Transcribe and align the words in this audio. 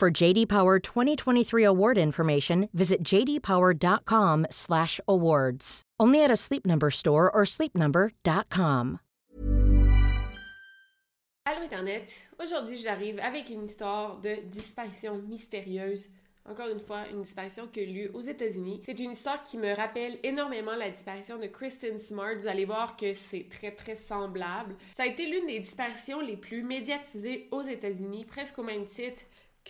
For 0.00 0.10
JD 0.10 0.48
Power 0.48 0.78
2023 0.78 1.62
award 1.62 1.98
information, 1.98 2.70
visit 2.72 3.02
jdpower.com/awards. 3.04 5.82
Only 6.00 6.24
at 6.24 6.30
a 6.30 6.36
Sleep 6.36 6.64
Number 6.64 6.90
store 6.90 7.30
or 7.30 7.44
sleepnumber.com. 7.44 9.00
Allô 11.44 11.62
Internet, 11.62 12.18
aujourd'hui 12.42 12.78
j'arrive 12.78 13.20
avec 13.20 13.50
une 13.50 13.66
histoire 13.66 14.18
de 14.22 14.36
disparition 14.50 15.20
mystérieuse. 15.28 16.06
Encore 16.48 16.68
une 16.68 16.80
fois, 16.80 17.06
une 17.12 17.20
disparition 17.20 17.66
qui 17.66 17.80
a 17.80 17.82
eu 17.82 17.92
lieu 17.92 18.10
aux 18.14 18.22
États-Unis. 18.22 18.80
C'est 18.86 18.98
une 18.98 19.10
histoire 19.10 19.42
qui 19.42 19.58
me 19.58 19.76
rappelle 19.76 20.18
énormément 20.22 20.74
la 20.74 20.88
disparition 20.88 21.38
de 21.38 21.46
Kristen 21.46 21.98
Smart. 21.98 22.36
Vous 22.40 22.48
allez 22.48 22.64
voir 22.64 22.96
que 22.96 23.12
c'est 23.12 23.50
très 23.50 23.72
très 23.72 23.96
semblable. 23.96 24.76
Ça 24.94 25.02
a 25.02 25.06
été 25.06 25.26
l'une 25.26 25.46
des 25.46 25.60
disparitions 25.60 26.22
les 26.22 26.38
plus 26.38 26.62
médiatisées 26.62 27.48
aux 27.50 27.60
États-Unis, 27.60 28.24
presque 28.24 28.58
au 28.58 28.62
même 28.62 28.86
titre 28.86 29.20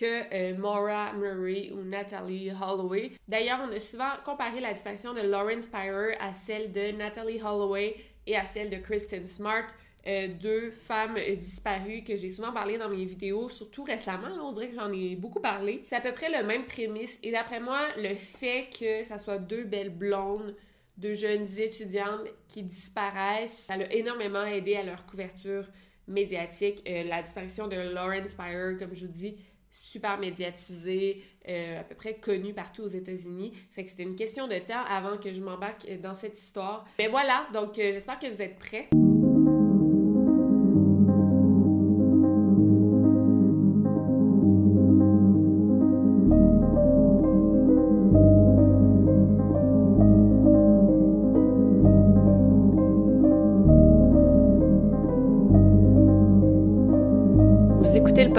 que 0.01 0.23
euh, 0.33 0.57
Maura 0.57 1.13
Murray 1.13 1.71
ou 1.73 1.83
Natalie 1.83 2.51
Holloway. 2.51 3.13
D'ailleurs, 3.29 3.61
on 3.69 3.71
a 3.71 3.79
souvent 3.81 4.13
comparé 4.25 4.61
la 4.61 4.73
disparition 4.73 5.13
de 5.13 5.21
Lauren 5.21 5.61
Spire 5.61 6.17
à 6.19 6.33
celle 6.33 6.73
de 6.73 6.93
Natalie 6.93 7.41
Holloway 7.43 7.97
et 8.27 8.35
à 8.35 8.47
celle 8.47 8.71
de 8.71 8.77
Kristen 8.77 9.27
Smart. 9.27 9.67
Euh, 10.07 10.29
deux 10.41 10.71
femmes 10.71 11.17
euh, 11.19 11.37
disparues 11.37 12.03
que 12.03 12.17
j'ai 12.17 12.31
souvent 12.31 12.53
parlé 12.53 12.79
dans 12.79 12.89
mes 12.89 13.05
vidéos, 13.05 13.51
surtout 13.51 13.85
récemment, 13.85 14.29
on 14.43 14.53
dirait 14.53 14.69
que 14.69 14.75
j'en 14.75 14.91
ai 14.91 15.17
beaucoup 15.17 15.41
parlé. 15.41 15.85
C'est 15.89 15.97
à 15.97 16.01
peu 16.01 16.13
près 16.13 16.31
le 16.31 16.47
même 16.47 16.65
prémisse 16.65 17.19
et 17.23 17.31
d'après 17.31 17.61
moi, 17.61 17.89
le 17.99 18.15
fait 18.15 18.69
que 18.71 19.05
ça 19.05 19.19
soit 19.19 19.39
deux 19.39 19.65
belles 19.65 19.95
blondes, 19.95 20.57
deux 20.97 21.13
jeunes 21.13 21.47
étudiantes 21.59 22.23
qui 22.49 22.63
disparaissent, 22.63 23.67
ça 23.67 23.75
a 23.75 23.93
énormément 23.93 24.45
aidé 24.45 24.77
à 24.77 24.83
leur 24.83 25.05
couverture 25.05 25.67
médiatique. 26.09 26.83
la 26.87 27.23
disparition 27.23 27.69
de 27.69 27.77
Lauren 27.95 28.27
Spire, 28.27 28.79
comme 28.79 28.95
je 28.95 29.07
vous 29.07 29.13
dis, 29.13 29.37
super 29.71 30.19
médiatisé, 30.19 31.23
euh, 31.49 31.81
à 31.81 31.85
peu 31.85 31.95
près 31.95 32.15
connu 32.15 32.53
partout 32.53 32.83
aux 32.83 32.89
États-Unis. 32.89 33.53
Fait 33.71 33.85
que 33.85 33.91
c'était 33.91 34.03
une 34.03 34.17
question 34.17 34.47
de 34.47 34.59
temps 34.59 34.85
avant 34.89 35.17
que 35.17 35.33
je 35.33 35.41
m'embarque 35.41 35.87
dans 36.03 36.15
cette 36.15 36.39
histoire. 36.39 36.85
Mais 36.99 37.09
voilà, 37.09 37.47
donc 37.53 37.79
euh, 37.79 37.93
j'espère 37.93 38.19
que 38.19 38.27
vous 38.27 38.43
êtes 38.43 38.59
prêts. 38.59 38.89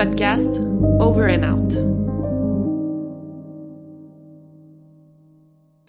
Podcast 0.03 0.59
Over 0.99 1.30
and 1.30 1.44
Out. 1.44 1.73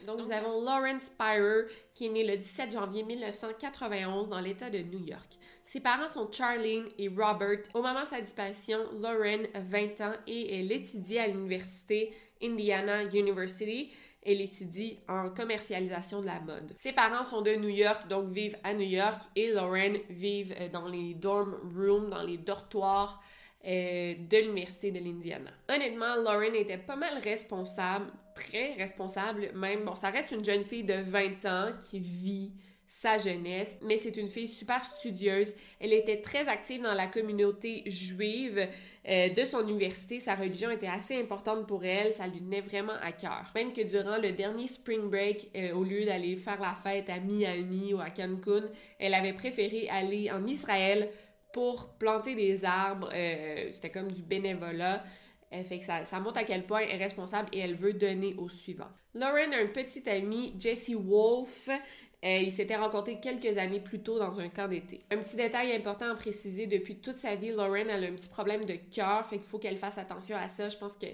Donc, 0.07 0.19
nous 0.19 0.31
avons 0.31 0.61
Lauren 0.61 0.99
Spire, 0.99 1.65
qui 1.95 2.09
est 2.09 2.09
née 2.11 2.27
le 2.27 2.37
17 2.37 2.73
janvier 2.73 3.05
1991 3.05 4.29
dans 4.29 4.41
l'État 4.41 4.69
de 4.69 4.81
New 4.81 5.03
York. 5.07 5.39
Ses 5.65 5.81
parents 5.81 6.11
sont 6.11 6.31
Charlene 6.31 6.89
et 6.99 7.09
Robert. 7.09 7.63
Au 7.73 7.81
moment 7.81 8.03
de 8.03 8.09
sa 8.09 8.21
disparition, 8.21 8.81
Lauren 9.01 9.45
a 9.55 9.61
20 9.61 10.01
ans 10.03 10.15
et 10.27 10.59
elle 10.59 10.71
étudie 10.71 11.19
à 11.19 11.27
l'université 11.29 12.13
Indiana 12.43 13.05
University. 13.05 13.93
Elle 14.23 14.43
étudie 14.43 14.99
en 15.09 15.31
commercialisation 15.31 16.21
de 16.21 16.27
la 16.27 16.39
mode. 16.41 16.75
Ses 16.77 16.93
parents 16.93 17.25
sont 17.25 17.41
de 17.41 17.55
New 17.55 17.71
York, 17.71 18.09
donc 18.09 18.29
vivent 18.29 18.59
à 18.63 18.75
New 18.75 18.87
York, 18.87 19.23
et 19.37 19.51
Lauren 19.55 19.95
vit 20.11 20.53
dans 20.71 20.87
les 20.87 21.15
dorm 21.15 21.57
rooms, 21.75 22.11
dans 22.11 22.23
les 22.23 22.37
dortoirs 22.37 23.23
euh, 23.67 24.15
de 24.19 24.37
l'Université 24.39 24.91
de 24.91 24.99
l'Indiana. 24.99 25.51
Honnêtement, 25.69 26.17
Lauren 26.17 26.55
était 26.55 26.79
pas 26.79 26.97
mal 26.97 27.19
responsable, 27.23 28.07
très 28.35 28.75
responsable 28.75 29.51
même. 29.55 29.85
Bon, 29.85 29.95
ça 29.95 30.11
reste 30.11 30.33
une 30.33 30.45
jeune 30.45 30.65
fille 30.65 30.85
de 30.85 30.95
20 30.95 31.45
ans 31.47 31.73
qui 31.81 32.01
vit 32.01 32.53
sa 32.93 33.17
jeunesse, 33.17 33.79
mais 33.81 33.97
c'est 33.97 34.19
une 34.19 34.29
fille 34.29 34.49
super 34.49 34.85
studieuse. 34.85 35.55
Elle 35.81 35.95
était 35.95 36.21
très 36.21 36.49
active 36.49 36.83
dans 36.83 36.93
la 36.93 37.07
communauté 37.07 37.85
juive 37.87 38.69
euh, 39.09 39.29
de 39.31 39.45
son 39.47 39.67
université. 39.67 40.21
Sa 40.21 40.35
religion 40.35 40.71
était 40.71 40.89
assez 40.89 41.19
importante 41.19 41.67
pour 41.67 41.87
elle, 41.87 42.13
ça 42.13 42.27
lui 42.27 42.41
tenait 42.41 42.61
vraiment 42.61 42.93
à 43.03 43.13
cœur. 43.13 43.51
Même 43.55 43.73
que 43.73 43.81
durant 43.81 44.19
le 44.19 44.33
dernier 44.33 44.67
spring 44.67 45.09
break, 45.09 45.49
euh, 45.57 45.73
au 45.73 45.85
lieu 45.85 46.05
d'aller 46.05 46.37
faire 46.37 46.61
la 46.61 46.75
fête 46.75 47.09
à 47.09 47.19
Miami 47.19 47.95
ou 47.95 48.01
à 48.01 48.11
Cancun, 48.11 48.69
elle 48.99 49.15
avait 49.15 49.33
préféré 49.33 49.89
aller 49.89 50.31
en 50.31 50.47
Israël 50.47 51.09
pour 51.53 51.95
planter 51.95 52.35
des 52.35 52.65
arbres. 52.65 53.11
Euh, 53.13 53.71
c'était 53.73 53.91
comme 53.91 54.11
du 54.11 54.23
bénévolat. 54.23 55.05
Euh, 55.53 55.63
fait 55.65 55.79
que 55.79 55.85
ça, 55.85 56.21
montre 56.21 56.39
à 56.39 56.45
quel 56.45 56.65
point 56.67 56.81
elle 56.81 56.93
est 57.01 57.05
responsable 57.05 57.49
et 57.53 57.59
elle 57.59 57.77
veut 57.77 57.93
donner 57.93 58.35
au 58.39 58.49
suivant. 58.49 58.89
Lauren 59.15 59.53
a 59.53 59.59
un 59.59 59.67
petit 59.67 60.09
ami, 60.09 60.55
Jesse 60.59 60.93
Wolf. 60.95 61.69
Euh, 61.69 62.39
ils 62.39 62.53
s'étaient 62.53 62.77
rencontrés 62.77 63.21
quelques 63.21 63.59
années 63.59 63.81
plus 63.81 64.01
tôt 64.03 64.19
dans 64.19 64.39
un 64.41 64.49
camp 64.49 64.69
d'été. 64.69 65.05
Un 65.11 65.19
petit 65.19 65.37
détail 65.37 65.75
important 65.75 66.11
à 66.11 66.15
préciser, 66.15 66.67
depuis 66.67 66.97
toute 67.01 67.17
sa 67.17 67.35
vie, 67.35 67.51
Lauren 67.51 67.89
a 67.89 67.97
un 67.97 68.15
petit 68.15 68.29
problème 68.29 68.65
de 68.65 68.77
cœur, 68.95 69.27
fait 69.27 69.39
qu'il 69.39 69.47
faut 69.47 69.59
qu'elle 69.59 69.77
fasse 69.77 69.99
attention 69.99 70.37
à 70.37 70.49
ça. 70.49 70.69
Je 70.69 70.77
pense 70.79 70.95
que... 70.95 71.07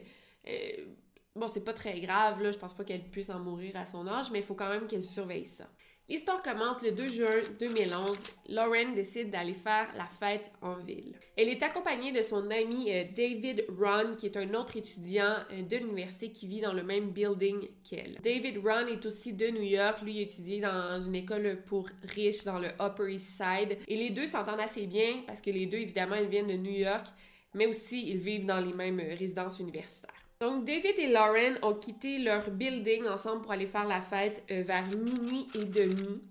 bon, 1.35 1.49
c'est 1.49 1.65
pas 1.65 1.73
très 1.73 1.99
grave, 2.01 2.43
là, 2.43 2.51
je 2.51 2.59
pense 2.59 2.75
pas 2.75 2.85
qu'elle 2.85 3.05
puisse 3.05 3.31
en 3.31 3.41
mourir 3.41 3.75
à 3.77 3.87
son 3.87 4.07
âge, 4.07 4.31
mais 4.31 4.41
il 4.41 4.45
faut 4.45 4.55
quand 4.55 4.69
même 4.69 4.87
qu'elle 4.87 5.03
surveille 5.03 5.47
ça. 5.47 5.67
L'histoire 6.11 6.41
commence 6.41 6.81
le 6.81 6.93
2 6.93 7.09
juin 7.09 7.43
2011. 7.61 8.17
Lauren 8.49 8.95
décide 8.95 9.31
d'aller 9.31 9.53
faire 9.53 9.89
la 9.95 10.07
fête 10.07 10.51
en 10.63 10.73
ville. 10.79 11.15
Elle 11.37 11.51
est 11.51 11.63
accompagnée 11.63 12.13
de 12.13 12.23
son 12.23 12.51
ami 12.51 12.91
euh, 12.91 13.05
David 13.15 13.67
Ron, 13.79 14.15
qui 14.17 14.25
est 14.25 14.37
un 14.39 14.55
autre 14.55 14.79
étudiant 14.79 15.37
euh, 15.53 15.61
de 15.61 15.77
l'université 15.77 16.33
qui 16.33 16.47
vit 16.47 16.63
dans 16.63 16.73
le 16.73 16.83
même 16.83 17.11
building 17.11 17.69
qu'elle. 17.85 18.19
David 18.23 18.57
Ron 18.65 18.87
est 18.87 19.05
aussi 19.05 19.35
de 19.35 19.49
New 19.49 19.61
York. 19.61 20.01
Lui, 20.01 20.15
il 20.15 20.23
étudie 20.23 20.61
dans 20.61 20.99
une 20.99 21.15
école 21.15 21.63
pour 21.67 21.91
riches 22.05 22.45
dans 22.45 22.59
le 22.59 22.69
Upper 22.81 23.13
East 23.13 23.37
Side. 23.37 23.77
Et 23.87 23.97
les 23.97 24.09
deux 24.09 24.27
s'entendent 24.27 24.61
assez 24.61 24.87
bien 24.87 25.23
parce 25.27 25.43
que 25.43 25.51
les 25.51 25.67
deux, 25.67 25.77
évidemment, 25.77 26.17
ils 26.17 26.29
viennent 26.29 26.49
de 26.49 26.55
New 26.55 26.73
York, 26.73 27.07
mais 27.53 27.67
aussi 27.67 28.09
ils 28.09 28.19
vivent 28.19 28.47
dans 28.47 28.61
les 28.61 28.73
mêmes 28.73 29.01
euh, 29.01 29.15
résidences 29.15 29.61
universitaires. 29.61 30.18
Donc, 30.41 30.65
David 30.65 30.97
et 30.99 31.09
Lauren 31.09 31.59
ont 31.63 31.75
quitté 31.75 32.19
leur 32.19 32.49
building 32.51 33.09
ensemble 33.09 33.43
pour 33.43 33.51
aller 33.51 33.67
faire 33.67 33.87
la 33.87 34.01
fête 34.01 34.45
euh, 34.53 34.63
vers 34.63 34.87
minuit 34.97 35.49
et 35.57 35.65
demi. 35.65 36.23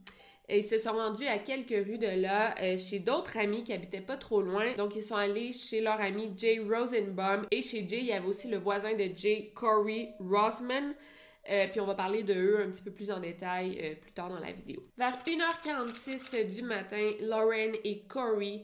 ils 0.47 0.63
se 0.63 0.77
sont 0.77 0.93
rendus 0.93 1.27
à 1.27 1.39
quelques 1.39 1.85
rues 1.85 1.97
de 1.97 2.21
là, 2.21 2.55
euh, 2.61 2.77
chez 2.77 2.99
d'autres 2.99 3.37
amis 3.37 3.65
qui 3.65 3.73
habitaient 3.73 3.99
pas 3.99 4.15
trop 4.15 4.41
loin. 4.41 4.73
Donc, 4.77 4.95
ils 4.95 5.03
sont 5.03 5.17
allés 5.17 5.51
chez 5.51 5.81
leur 5.81 5.99
ami 5.99 6.31
Jay 6.37 6.59
Rosenbaum. 6.59 7.47
Et 7.51 7.61
chez 7.61 7.85
Jay, 7.85 7.99
il 7.99 8.05
y 8.05 8.13
avait 8.13 8.27
aussi 8.27 8.47
le 8.47 8.57
voisin 8.57 8.93
de 8.93 9.09
Jay, 9.13 9.51
Corey 9.53 10.13
Rosman. 10.21 10.93
Euh, 11.49 11.67
puis 11.69 11.81
on 11.81 11.85
va 11.85 11.95
parler 11.95 12.23
de 12.23 12.33
eux 12.33 12.61
un 12.61 12.71
petit 12.71 12.83
peu 12.83 12.91
plus 12.91 13.11
en 13.11 13.19
détail 13.19 13.97
plus 14.01 14.11
tard 14.11 14.29
dans 14.29 14.39
la 14.39 14.53
vidéo. 14.53 14.83
Vers 14.97 15.17
1h46 15.25 16.49
du 16.49 16.61
matin, 16.61 17.11
Lauren 17.21 17.73
et 17.83 18.03
Corey 18.07 18.63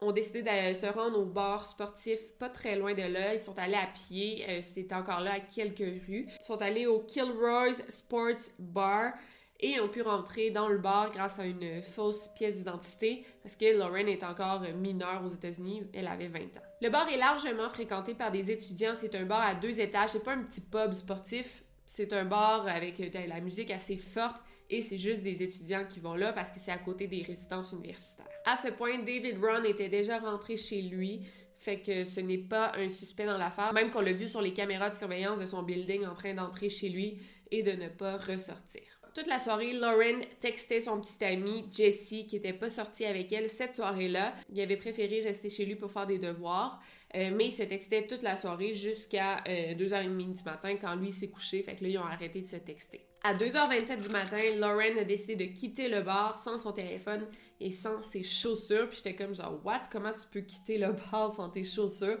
ont 0.00 0.12
décidé 0.12 0.42
de 0.42 0.74
se 0.74 0.86
rendre 0.86 1.18
au 1.18 1.24
bar 1.24 1.66
sportif 1.66 2.18
pas 2.38 2.48
très 2.48 2.76
loin 2.76 2.94
de 2.94 3.02
là. 3.02 3.32
Ils 3.34 3.38
sont 3.40 3.56
allés 3.58 3.74
à 3.74 3.86
pied. 3.86 4.44
Euh, 4.48 4.60
C'était 4.62 4.94
encore 4.94 5.20
là 5.20 5.34
à 5.34 5.40
quelques 5.40 5.78
rues. 6.06 6.26
Ils 6.28 6.46
sont 6.46 6.60
allés 6.60 6.86
au 6.86 7.00
Kilroy's 7.00 7.82
Sports 7.88 8.50
Bar 8.58 9.12
et 9.58 9.80
ont 9.80 9.88
pu 9.88 10.02
rentrer 10.02 10.50
dans 10.50 10.68
le 10.68 10.76
bar 10.76 11.10
grâce 11.10 11.38
à 11.38 11.46
une 11.46 11.80
fausse 11.82 12.28
pièce 12.34 12.56
d'identité 12.56 13.24
parce 13.42 13.56
que 13.56 13.78
Lauren 13.78 14.06
est 14.06 14.22
encore 14.22 14.60
mineure 14.76 15.22
aux 15.24 15.30
États-Unis. 15.30 15.84
Elle 15.94 16.08
avait 16.08 16.28
20 16.28 16.40
ans. 16.58 16.62
Le 16.82 16.90
bar 16.90 17.08
est 17.08 17.16
largement 17.16 17.70
fréquenté 17.70 18.12
par 18.14 18.30
des 18.30 18.50
étudiants. 18.50 18.92
C'est 18.94 19.14
un 19.14 19.24
bar 19.24 19.40
à 19.40 19.54
deux 19.54 19.80
étages. 19.80 20.10
C'est 20.10 20.24
pas 20.24 20.34
un 20.34 20.42
petit 20.42 20.60
pub 20.60 20.92
sportif. 20.92 21.62
C'est 21.86 22.12
un 22.12 22.26
bar 22.26 22.66
avec 22.68 22.98
la 23.14 23.40
musique 23.40 23.70
assez 23.70 23.96
forte 23.96 24.42
et 24.68 24.82
c'est 24.82 24.98
juste 24.98 25.22
des 25.22 25.42
étudiants 25.42 25.86
qui 25.88 26.00
vont 26.00 26.14
là 26.14 26.32
parce 26.32 26.50
que 26.50 26.58
c'est 26.58 26.70
à 26.70 26.78
côté 26.78 27.06
des 27.06 27.22
résidences 27.22 27.72
universitaires. 27.72 28.26
À 28.44 28.56
ce 28.56 28.68
point, 28.68 28.98
David 28.98 29.38
Ron 29.42 29.64
était 29.64 29.88
déjà 29.88 30.18
rentré 30.18 30.56
chez 30.56 30.82
lui, 30.82 31.22
fait 31.58 31.80
que 31.80 32.04
ce 32.04 32.20
n'est 32.20 32.38
pas 32.38 32.72
un 32.76 32.88
suspect 32.88 33.26
dans 33.26 33.38
l'affaire, 33.38 33.72
même 33.72 33.90
qu'on 33.90 34.00
l'a 34.00 34.12
vu 34.12 34.26
sur 34.26 34.42
les 34.42 34.52
caméras 34.52 34.90
de 34.90 34.96
surveillance 34.96 35.38
de 35.38 35.46
son 35.46 35.62
building 35.62 36.04
en 36.06 36.14
train 36.14 36.34
d'entrer 36.34 36.68
chez 36.68 36.88
lui 36.88 37.18
et 37.50 37.62
de 37.62 37.72
ne 37.72 37.88
pas 37.88 38.16
ressortir. 38.18 38.82
Toute 39.14 39.28
la 39.28 39.38
soirée, 39.38 39.72
Lauren 39.72 40.20
textait 40.40 40.82
son 40.82 41.00
petit 41.00 41.24
ami 41.24 41.64
Jesse 41.72 42.26
qui 42.28 42.34
n'était 42.34 42.52
pas 42.52 42.68
sorti 42.68 43.06
avec 43.06 43.32
elle 43.32 43.48
cette 43.48 43.74
soirée-là. 43.74 44.34
Il 44.52 44.60
avait 44.60 44.76
préféré 44.76 45.22
rester 45.22 45.48
chez 45.48 45.64
lui 45.64 45.74
pour 45.74 45.90
faire 45.90 46.06
des 46.06 46.18
devoirs. 46.18 46.82
Euh, 47.16 47.30
mais 47.34 47.46
ils 47.46 47.52
se 47.52 47.62
textaient 47.62 48.06
toute 48.06 48.22
la 48.22 48.36
soirée 48.36 48.74
jusqu'à 48.74 49.42
2h30 49.46 50.36
du 50.36 50.44
matin 50.44 50.76
quand 50.78 50.94
lui 50.96 51.12
s'est 51.12 51.30
couché. 51.30 51.62
Fait 51.62 51.74
que 51.74 51.82
là, 51.82 51.88
ils 51.88 51.98
ont 51.98 52.04
arrêté 52.04 52.42
de 52.42 52.46
se 52.46 52.56
texter. 52.56 53.06
À 53.22 53.34
2h27 53.34 54.02
du 54.02 54.08
matin, 54.10 54.38
Lauren 54.56 54.98
a 55.00 55.04
décidé 55.04 55.46
de 55.46 55.52
quitter 55.52 55.88
le 55.88 56.02
bar 56.02 56.38
sans 56.38 56.58
son 56.58 56.72
téléphone 56.72 57.26
et 57.58 57.72
sans 57.72 58.02
ses 58.02 58.22
chaussures. 58.22 58.88
Puis 58.88 58.98
j'étais 58.98 59.16
comme 59.16 59.34
genre, 59.34 59.60
what? 59.64 59.82
Comment 59.90 60.12
tu 60.12 60.26
peux 60.30 60.42
quitter 60.42 60.78
le 60.78 60.92
bar 60.92 61.30
sans 61.30 61.48
tes 61.48 61.64
chaussures? 61.64 62.18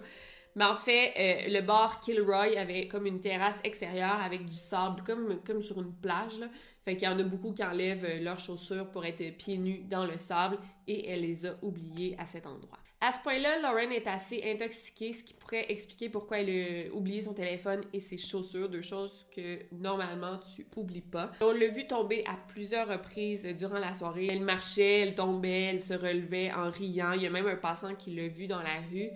Mais 0.56 0.64
en 0.64 0.74
fait, 0.74 1.12
euh, 1.18 1.52
le 1.52 1.60
bar 1.60 2.00
Kilroy 2.00 2.56
avait 2.56 2.88
comme 2.88 3.06
une 3.06 3.20
terrasse 3.20 3.60
extérieure 3.62 4.20
avec 4.22 4.46
du 4.46 4.56
sable, 4.56 5.02
comme, 5.04 5.62
sur 5.62 5.78
une 5.80 5.92
plage. 5.92 6.40
Fait 6.84 6.96
qu'il 6.96 7.06
y 7.06 7.10
en 7.10 7.18
a 7.18 7.24
beaucoup 7.24 7.52
qui 7.52 7.62
enlèvent 7.62 8.06
euh, 8.06 8.20
leurs 8.20 8.38
chaussures 8.38 8.90
pour 8.90 9.04
être 9.04 9.36
pieds 9.36 9.58
nus 9.58 9.84
dans 9.84 10.06
le 10.06 10.18
sable 10.18 10.58
et 10.88 11.10
elle 11.10 11.20
les 11.20 11.44
a 11.44 11.56
oubliées 11.62 12.16
à 12.18 12.24
cet 12.24 12.46
endroit. 12.46 12.78
À 13.00 13.12
ce 13.12 13.20
point-là, 13.22 13.60
Lauren 13.60 13.90
est 13.90 14.06
assez 14.06 14.42
intoxiquée, 14.42 15.12
ce 15.12 15.22
qui 15.22 15.34
pourrait 15.34 15.70
expliquer 15.70 16.08
pourquoi 16.08 16.38
elle 16.40 16.48
a 16.88 16.94
oublié 16.94 17.20
son 17.20 17.34
téléphone 17.34 17.82
et 17.92 18.00
ses 18.00 18.16
chaussures, 18.16 18.70
deux 18.70 18.80
choses 18.80 19.26
que 19.34 19.58
normalement 19.70 20.38
tu 20.38 20.66
oublies 20.76 21.02
pas. 21.02 21.30
On 21.42 21.52
l'a 21.52 21.68
vu 21.68 21.86
tomber 21.86 22.24
à 22.26 22.36
plusieurs 22.48 22.88
reprises 22.88 23.44
durant 23.58 23.78
la 23.78 23.92
soirée. 23.92 24.28
Elle 24.30 24.40
marchait, 24.40 25.00
elle 25.00 25.14
tombait, 25.14 25.64
elle 25.64 25.80
se 25.80 25.92
relevait 25.92 26.50
en 26.52 26.70
riant. 26.70 27.12
Il 27.12 27.22
y 27.22 27.26
a 27.26 27.30
même 27.30 27.46
un 27.46 27.56
passant 27.56 27.94
qui 27.94 28.14
l'a 28.14 28.28
vu 28.28 28.46
dans 28.46 28.62
la 28.62 28.80
rue. 28.90 29.10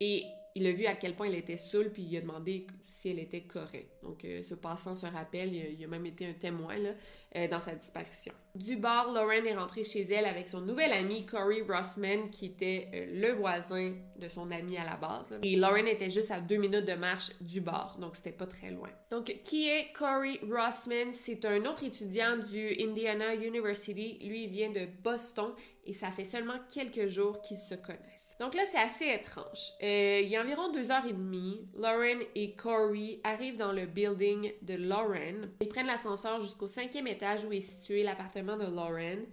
Et 0.00 0.24
il 0.54 0.66
a 0.66 0.72
vu 0.72 0.84
à 0.84 0.94
quel 0.94 1.14
point 1.14 1.26
elle 1.26 1.36
était 1.36 1.56
saoule, 1.56 1.90
puis 1.90 2.02
il 2.02 2.16
a 2.18 2.20
demandé 2.20 2.66
si 2.86 3.08
elle 3.08 3.18
était 3.18 3.42
correcte. 3.42 3.95
Donc, 4.06 4.24
euh, 4.24 4.42
ce 4.42 4.54
passant 4.54 4.94
se 4.94 5.06
rappelle, 5.06 5.52
il 5.52 5.84
a, 5.84 5.88
même 5.88 6.06
été 6.06 6.26
un 6.26 6.32
témoin 6.32 6.76
là, 6.76 6.90
euh, 7.34 7.48
dans 7.48 7.58
sa 7.58 7.74
disparition. 7.74 8.32
Du 8.54 8.76
bar, 8.76 9.12
Lauren 9.12 9.44
est 9.44 9.54
rentrée 9.54 9.82
chez 9.82 10.02
elle 10.02 10.26
avec 10.26 10.48
son 10.48 10.60
nouvel 10.60 10.92
ami 10.92 11.26
Corey 11.26 11.62
Rossman, 11.68 12.30
qui 12.30 12.46
était 12.46 12.88
euh, 12.94 13.06
le 13.20 13.32
voisin 13.32 13.94
de 14.16 14.28
son 14.28 14.50
ami 14.52 14.78
à 14.78 14.84
la 14.84 14.96
base. 14.96 15.38
Et 15.42 15.56
Lauren 15.56 15.86
était 15.86 16.08
juste 16.08 16.30
à 16.30 16.40
deux 16.40 16.56
minutes 16.56 16.86
de 16.86 16.94
marche 16.94 17.32
du 17.40 17.60
bar, 17.60 17.98
donc 17.98 18.16
c'était 18.16 18.30
pas 18.30 18.46
très 18.46 18.70
loin. 18.70 18.90
Donc, 19.10 19.36
qui 19.42 19.68
est 19.68 19.92
Corey 19.92 20.38
Rossman? 20.48 21.12
C'est 21.12 21.44
un 21.44 21.64
autre 21.64 21.82
étudiant 21.82 22.36
du 22.36 22.80
Indiana 22.80 23.34
University. 23.34 24.18
Lui, 24.22 24.44
il 24.44 24.50
vient 24.50 24.70
de 24.70 24.86
Boston 25.02 25.52
et 25.84 25.92
ça 25.92 26.10
fait 26.10 26.24
seulement 26.24 26.58
quelques 26.72 27.08
jours 27.08 27.40
qu'ils 27.42 27.56
se 27.56 27.74
connaissent. 27.74 28.36
Donc 28.40 28.54
là, 28.54 28.64
c'est 28.64 28.78
assez 28.78 29.06
étrange. 29.06 29.72
Il 29.80 30.28
y 30.28 30.36
a 30.36 30.42
environ 30.42 30.72
deux 30.72 30.90
heures 30.90 31.06
et 31.06 31.12
demie, 31.12 31.68
Lauren 31.74 32.18
et 32.34 32.54
Corey 32.54 33.20
arrivent 33.22 33.58
dans 33.58 33.72
le 33.72 33.86
building 33.96 34.52
de 34.60 34.74
Lauren. 34.74 35.48
Ils 35.60 35.68
prennent 35.68 35.86
l'ascenseur 35.86 36.40
jusqu'au 36.40 36.68
cinquième 36.68 37.06
étage 37.06 37.44
où 37.46 37.52
est 37.52 37.60
situé 37.60 38.02
l'appartement 38.02 38.56
de 38.56 38.66
Lauren. 38.66 39.24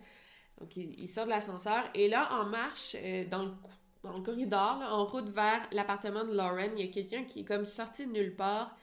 Donc, 0.60 0.78
ils, 0.78 1.08
sortent 1.08 1.28
de 1.28 1.34
l'ascenseur 1.34 1.84
et 1.94 2.08
là, 2.08 2.30
en 2.32 2.46
marche 2.46 2.96
euh, 2.96 3.26
dans, 3.28 3.44
le, 3.44 4.22
corridor, 4.22 4.82
en 4.90 5.06
route 5.06 5.30
vers 5.30 5.68
l'appartement 5.72 6.24
de 6.24 6.34
Lauren, 6.34 6.72
il 6.78 6.86
y 6.86 6.90
a 6.90 6.92
quelqu'un 6.92 7.26
qui 7.26 7.42
est 7.42 7.46
comme 7.46 7.66
sorti 7.66 8.08
de 8.08 8.12
nulle 8.12 8.36
part, 8.36 8.76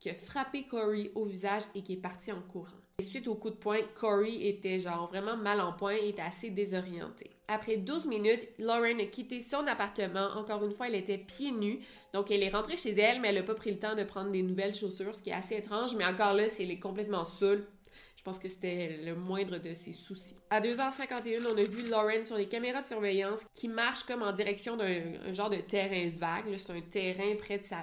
qui 0.00 0.10
a 0.10 0.14
frappé 0.14 0.66
Corey 0.66 1.12
au 1.14 1.24
visage 1.24 1.62
et 1.74 1.82
qui 1.82 1.92
est 1.92 2.00
parti 2.00 2.32
en 2.32 2.40
courant. 2.40 2.79
Suite 3.00 3.28
au 3.28 3.34
coup 3.34 3.50
de 3.50 3.56
poing, 3.56 3.78
Corey 3.98 4.46
était 4.46 4.80
genre 4.80 5.08
vraiment 5.08 5.36
mal 5.36 5.60
en 5.60 5.72
point 5.72 5.94
et 5.94 6.14
assez 6.20 6.50
désorienté. 6.50 7.30
Après 7.48 7.76
12 7.76 8.06
minutes, 8.06 8.48
Lauren 8.58 8.98
a 9.00 9.06
quitté 9.06 9.40
son 9.40 9.66
appartement. 9.66 10.28
Encore 10.36 10.64
une 10.64 10.72
fois, 10.72 10.88
elle 10.88 10.94
était 10.94 11.18
pieds 11.18 11.52
nus. 11.52 11.80
Donc, 12.12 12.30
elle 12.30 12.42
est 12.42 12.50
rentrée 12.50 12.76
chez 12.76 12.92
elle, 12.92 13.20
mais 13.20 13.28
elle 13.28 13.36
n'a 13.36 13.42
pas 13.42 13.54
pris 13.54 13.70
le 13.70 13.78
temps 13.78 13.96
de 13.96 14.04
prendre 14.04 14.30
des 14.30 14.42
nouvelles 14.42 14.74
chaussures, 14.74 15.14
ce 15.14 15.22
qui 15.22 15.30
est 15.30 15.34
assez 15.34 15.56
étrange. 15.56 15.94
Mais 15.96 16.04
encore 16.04 16.34
là, 16.34 16.48
c'est 16.48 16.62
elle 16.62 16.70
est 16.70 16.78
complètement 16.78 17.24
saoule, 17.24 17.66
je 18.20 18.24
pense 18.26 18.38
que 18.38 18.50
c'était 18.50 18.98
le 19.02 19.14
moindre 19.14 19.56
de 19.56 19.72
ses 19.72 19.94
soucis. 19.94 20.36
À 20.50 20.60
2h51, 20.60 21.46
on 21.50 21.56
a 21.56 21.62
vu 21.62 21.88
Lauren 21.88 22.22
sur 22.22 22.36
les 22.36 22.48
caméras 22.48 22.82
de 22.82 22.86
surveillance 22.86 23.40
qui 23.54 23.66
marche 23.66 24.02
comme 24.02 24.22
en 24.22 24.32
direction 24.32 24.76
d'un 24.76 25.32
genre 25.32 25.48
de 25.48 25.56
terrain 25.56 26.10
vague. 26.14 26.54
C'est 26.58 26.70
un 26.70 26.82
terrain 26.82 27.34
près 27.38 27.56
de 27.56 27.64
sa, 27.64 27.78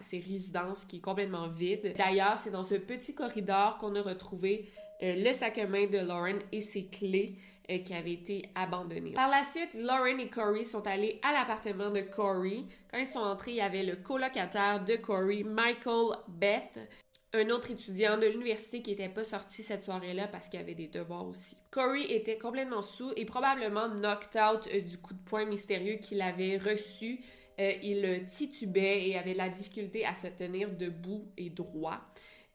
ses 0.00 0.16
résidences 0.16 0.86
qui 0.86 0.96
est 0.96 1.00
complètement 1.00 1.46
vide. 1.48 1.94
D'ailleurs, 1.98 2.38
c'est 2.38 2.50
dans 2.50 2.62
ce 2.62 2.76
petit 2.76 3.14
corridor 3.14 3.76
qu'on 3.76 3.94
a 3.94 4.00
retrouvé 4.00 4.70
euh, 5.02 5.14
le 5.14 5.30
sac 5.34 5.58
à 5.58 5.66
main 5.66 5.84
de 5.84 5.98
Lauren 5.98 6.38
et 6.52 6.62
ses 6.62 6.86
clés 6.86 7.36
euh, 7.68 7.76
qui 7.76 7.92
avaient 7.92 8.14
été 8.14 8.48
abandonnées. 8.54 9.12
Par 9.12 9.28
la 9.28 9.44
suite, 9.44 9.74
Lauren 9.74 10.18
et 10.20 10.30
Corey 10.30 10.64
sont 10.64 10.86
allés 10.86 11.20
à 11.22 11.34
l'appartement 11.34 11.90
de 11.90 12.00
Corey. 12.00 12.64
Quand 12.90 12.98
ils 12.98 13.04
sont 13.04 13.20
entrés, 13.20 13.50
il 13.50 13.56
y 13.58 13.60
avait 13.60 13.84
le 13.84 13.96
colocataire 13.96 14.82
de 14.86 14.96
Corey, 14.96 15.42
Michael 15.42 16.16
Beth, 16.28 16.78
un 17.34 17.48
autre 17.50 17.70
étudiant 17.70 18.18
de 18.18 18.26
l'université 18.26 18.82
qui 18.82 18.90
n'était 18.90 19.08
pas 19.08 19.24
sorti 19.24 19.62
cette 19.62 19.84
soirée-là 19.84 20.28
parce 20.28 20.48
qu'il 20.48 20.60
avait 20.60 20.74
des 20.74 20.88
devoirs 20.88 21.26
aussi. 21.26 21.56
Corey 21.70 22.12
était 22.12 22.36
complètement 22.36 22.82
sous 22.82 23.12
et 23.16 23.24
probablement 23.24 23.88
knocked 23.88 24.40
out 24.40 24.68
euh, 24.72 24.80
du 24.80 24.98
coup 24.98 25.14
de 25.14 25.22
poing 25.24 25.46
mystérieux 25.46 25.96
qu'il 25.96 26.20
avait 26.20 26.58
reçu. 26.58 27.20
Euh, 27.58 27.72
il 27.82 28.26
titubait 28.28 29.08
et 29.08 29.18
avait 29.18 29.34
la 29.34 29.48
difficulté 29.48 30.04
à 30.04 30.14
se 30.14 30.26
tenir 30.26 30.70
debout 30.70 31.24
et 31.36 31.50
droit. 31.50 32.00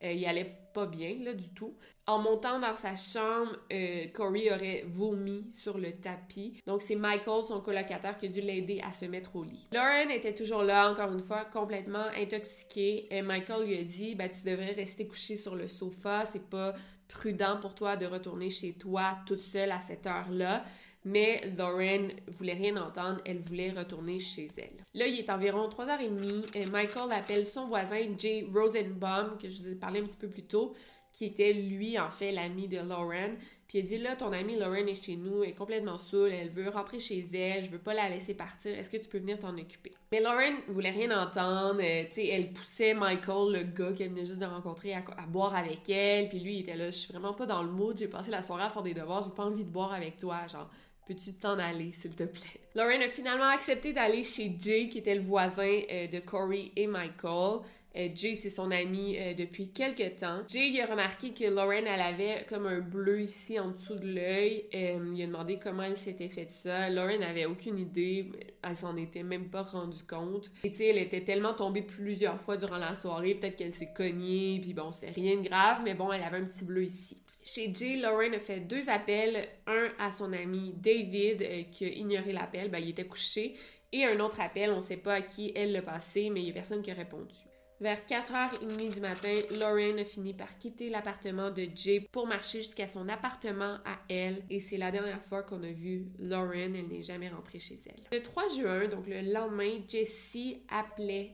Euh, 0.03 0.12
il 0.12 0.25
allait 0.25 0.51
bien, 0.85 1.15
là, 1.21 1.33
du 1.33 1.50
tout. 1.53 1.75
En 2.06 2.19
montant 2.19 2.59
dans 2.59 2.74
sa 2.74 2.95
chambre, 2.95 3.57
euh, 3.71 4.07
Corey 4.13 4.51
aurait 4.53 4.85
vomi 4.88 5.45
sur 5.51 5.77
le 5.77 5.91
tapis. 5.94 6.62
Donc, 6.65 6.81
c'est 6.81 6.95
Michael, 6.95 7.44
son 7.44 7.59
colocataire, 7.62 8.18
qui 8.18 8.27
a 8.27 8.29
dû 8.29 8.41
l'aider 8.41 8.81
à 8.85 8.91
se 8.91 9.06
mettre 9.06 9.35
au 9.35 9.44
lit. 9.44 9.68
Lauren 9.74 10.09
était 10.09 10.33
toujours 10.33 10.63
là, 10.63 10.91
encore 10.91 11.12
une 11.12 11.24
fois, 11.24 11.45
complètement 11.45 12.06
intoxiquée. 12.15 13.07
Et 13.09 13.21
Michael 13.21 13.65
lui 13.65 13.77
a 13.77 13.83
dit, 13.83 14.15
ben, 14.15 14.29
tu 14.29 14.50
devrais 14.50 14.74
rester 14.74 15.07
couché 15.07 15.35
sur 15.35 15.56
le 15.56 15.68
sofa. 15.68 16.24
C'est 16.25 16.50
pas 16.50 16.75
prudent 17.07 17.57
pour 17.62 17.73
toi 17.73 17.95
de 17.95 18.06
retourner 18.06 18.50
chez 18.50 18.73
toi 18.73 19.18
toute 19.25 19.39
seule 19.39 19.71
à 19.71 19.80
cette 19.80 20.06
heure-là. 20.06 20.63
Mais 21.07 21.42
Lauren 21.57 22.09
voulait 22.27 22.54
rien 22.54 22.75
entendre, 22.75 23.21
elle 23.25 23.39
voulait 23.39 23.71
retourner 23.71 24.19
chez 24.19 24.50
elle. 24.57 24.83
Là, 24.94 25.07
il 25.07 25.18
est 25.18 25.30
environ 25.30 25.69
3h30 25.69 26.57
et 26.57 26.65
Michael 26.69 27.12
appelle 27.13 27.45
son 27.45 27.68
voisin 27.68 28.01
Jay 28.18 28.45
Rosenbaum, 28.54 29.38
que 29.42 29.48
je 29.48 29.57
vous 29.57 29.69
ai 29.69 29.75
parlé 29.75 30.01
un 30.01 30.04
petit 30.04 30.18
peu 30.18 30.27
plus 30.27 30.44
tôt, 30.44 30.74
qui 31.13 31.25
était 31.25 31.54
lui, 31.54 31.98
en 31.98 32.12
fait, 32.12 32.33
l'ami 32.33 32.68
de 32.68 32.80
Lauren. 32.80 33.36
Puis 33.69 33.80
il 33.80 33.86
dit 33.86 33.98
là, 33.98 34.15
ton 34.15 34.31
amie 34.33 34.57
Lauren 34.57 34.88
est 34.88 35.01
chez 35.01 35.15
nous, 35.15 35.44
elle 35.44 35.50
est 35.50 35.54
complètement 35.54 35.98
saoule, 35.98 36.31
elle 36.31 36.50
veut 36.50 36.69
rentrer 36.69 37.00
chez 37.00 37.19
elle, 37.33 37.63
je 37.63 37.69
veux 37.69 37.80
pas 37.80 37.94
la 37.94 38.07
laisser 38.07 38.33
partir, 38.33 38.77
est-ce 38.77 38.89
que 38.89 38.95
tu 38.95 39.09
peux 39.09 39.18
venir 39.18 39.39
t'en 39.39 39.57
occuper? 39.57 39.92
Mais 40.09 40.21
Lauren 40.21 40.56
voulait 40.68 40.92
rien 40.92 41.12
entendre, 41.21 41.81
euh, 41.81 42.04
tu 42.06 42.13
sais, 42.13 42.27
elle 42.27 42.54
poussait 42.54 42.94
Michael, 42.94 43.51
le 43.51 43.63
gars 43.63 43.92
qu'elle 43.92 44.12
venait 44.12 44.25
juste 44.25 44.39
de 44.39 44.45
rencontrer, 44.45 44.94
à, 44.94 45.01
boire 45.27 45.54
avec 45.54 45.89
elle, 45.89 46.30
puis 46.30 46.39
lui, 46.39 46.56
il 46.56 46.59
était 46.62 46.77
là, 46.77 46.92
je 46.92 46.98
suis 46.98 47.12
vraiment 47.12 47.33
pas 47.33 47.45
dans 47.45 47.62
le 47.62 47.69
mood, 47.69 47.98
j'ai 47.98 48.07
passé 48.07 48.31
la 48.31 48.42
soirée 48.42 48.63
à 48.63 48.69
faire 48.69 48.83
des 48.83 48.94
devoirs, 48.94 49.24
j'ai 49.24 49.36
pas 49.36 49.44
envie 49.44 49.65
de 49.65 49.69
boire 49.69 49.92
avec 49.92 50.15
toi, 50.15 50.48
genre, 50.48 50.69
Peux-tu 51.07 51.33
t'en 51.33 51.57
aller, 51.57 51.94
s'il 51.94 52.15
te 52.15 52.24
plaît? 52.24 52.59
Lauren 52.75 53.01
a 53.01 53.07
finalement 53.07 53.48
accepté 53.48 53.94
d'aller 53.94 54.25
chez 54.25 54.54
Jay, 54.59 54.89
qui 54.89 54.98
était 54.98 55.15
le 55.15 55.21
voisin 55.21 55.80
euh, 55.89 56.07
de 56.07 56.19
Corey 56.19 56.71
et 56.75 56.86
Michael. 56.86 57.62
Euh, 57.95 58.09
Jay, 58.13 58.36
c'est 58.36 58.50
son 58.50 58.69
ami 58.71 59.15
euh, 59.18 59.33
depuis 59.33 59.69
quelques 59.69 60.18
temps. 60.18 60.42
Jay, 60.47 60.68
il 60.68 60.81
a 60.81 60.85
remarqué 60.85 61.31
que 61.31 61.45
Lauren, 61.45 61.85
elle 61.85 62.02
avait 62.02 62.45
comme 62.49 62.66
un 62.66 62.80
bleu 62.80 63.21
ici 63.21 63.57
en 63.57 63.71
dessous 63.71 63.95
de 63.95 64.06
l'œil. 64.06 64.66
il 64.73 65.23
a 65.23 65.26
demandé 65.26 65.57
comment 65.64 65.83
elle 65.83 65.95
s'était 65.95 66.28
fait 66.28 66.52
ça. 66.52 66.90
Lauren 66.90 67.19
n'avait 67.19 67.45
aucune 67.45 67.80
idée. 67.80 68.30
Elle 68.61 68.76
s'en 68.76 68.97
était 68.97 69.23
même 69.23 69.47
pas 69.47 69.64
rendue 69.64 70.04
compte. 70.04 70.52
Et 70.66 70.71
tu 70.71 70.80
sais, 70.80 70.87
elle 70.87 70.97
était 70.97 71.23
tellement 71.23 71.54
tombée 71.54 71.83
plusieurs 71.83 72.42
fois 72.42 72.57
durant 72.57 72.78
la 72.78 72.95
soirée. 72.95 73.33
Peut-être 73.35 73.56
qu'elle 73.56 73.73
s'est 73.73 73.94
cognée. 73.95 74.59
Puis 74.61 74.73
bon, 74.73 74.92
c'était 74.92 75.14
rien 75.14 75.37
de 75.37 75.47
grave. 75.47 75.83
Mais 75.85 75.94
bon, 75.94 76.11
elle 76.11 76.23
avait 76.23 76.37
un 76.37 76.45
petit 76.45 76.66
bleu 76.66 76.83
ici. 76.83 77.18
Chez 77.47 77.73
Jay, 77.73 77.95
Lauren 77.95 78.33
a 78.33 78.39
fait 78.42 78.59
deux 78.59 78.89
appels, 78.89 79.47
un 79.68 79.87
à 79.99 80.11
son 80.11 80.33
ami 80.33 80.73
David 80.75 81.42
euh, 81.42 81.63
qui 81.71 81.85
a 81.85 81.87
ignoré 81.87 82.33
l'appel, 82.33 82.69
ben, 82.69 82.80
il 82.80 82.89
était 82.89 83.06
couché, 83.06 83.56
et 83.94 84.04
un 84.04 84.19
autre 84.19 84.42
appel, 84.42 84.71
on 84.71 84.75
ne 84.75 84.81
sait 84.81 84.97
pas 84.97 85.13
à 85.13 85.21
qui 85.21 85.54
elle 85.56 85.71
l'a 85.71 85.81
passé, 85.81 86.30
mais 86.30 86.42
il 86.42 86.44
n'y 86.44 86.49
a 86.49 86.54
personne 86.54 86.81
qui 86.81 86.92
a 86.92 86.94
répondu. 86.94 87.35
Vers 87.80 87.99
4h30 88.06 88.94
du 88.94 88.99
matin, 88.99 89.39
Lauren 89.61 89.97
a 89.97 90.04
fini 90.04 90.33
par 90.33 90.57
quitter 90.57 90.89
l'appartement 90.89 91.49
de 91.49 91.69
Jay 91.73 92.06
pour 92.11 92.27
marcher 92.27 92.63
jusqu'à 92.63 92.87
son 92.87 93.07
appartement 93.07 93.77
à 93.85 93.97
elle. 94.09 94.44
Et 94.49 94.59
c'est 94.59 94.77
la 94.77 94.92
dernière 94.92 95.23
fois 95.23 95.44
qu'on 95.44 95.61
a 95.63 95.71
vu 95.71 96.07
Lauren. 96.19 96.73
Elle 96.73 96.87
n'est 96.87 97.04
jamais 97.04 97.30
rentrée 97.30 97.59
chez 97.59 97.80
elle. 97.85 98.01
Le 98.11 98.23
3 98.23 98.49
juin, 98.57 98.87
donc 98.87 99.07
le 99.07 99.21
lendemain, 99.21 99.75
Jessie 99.87 100.63
appelait 100.69 101.33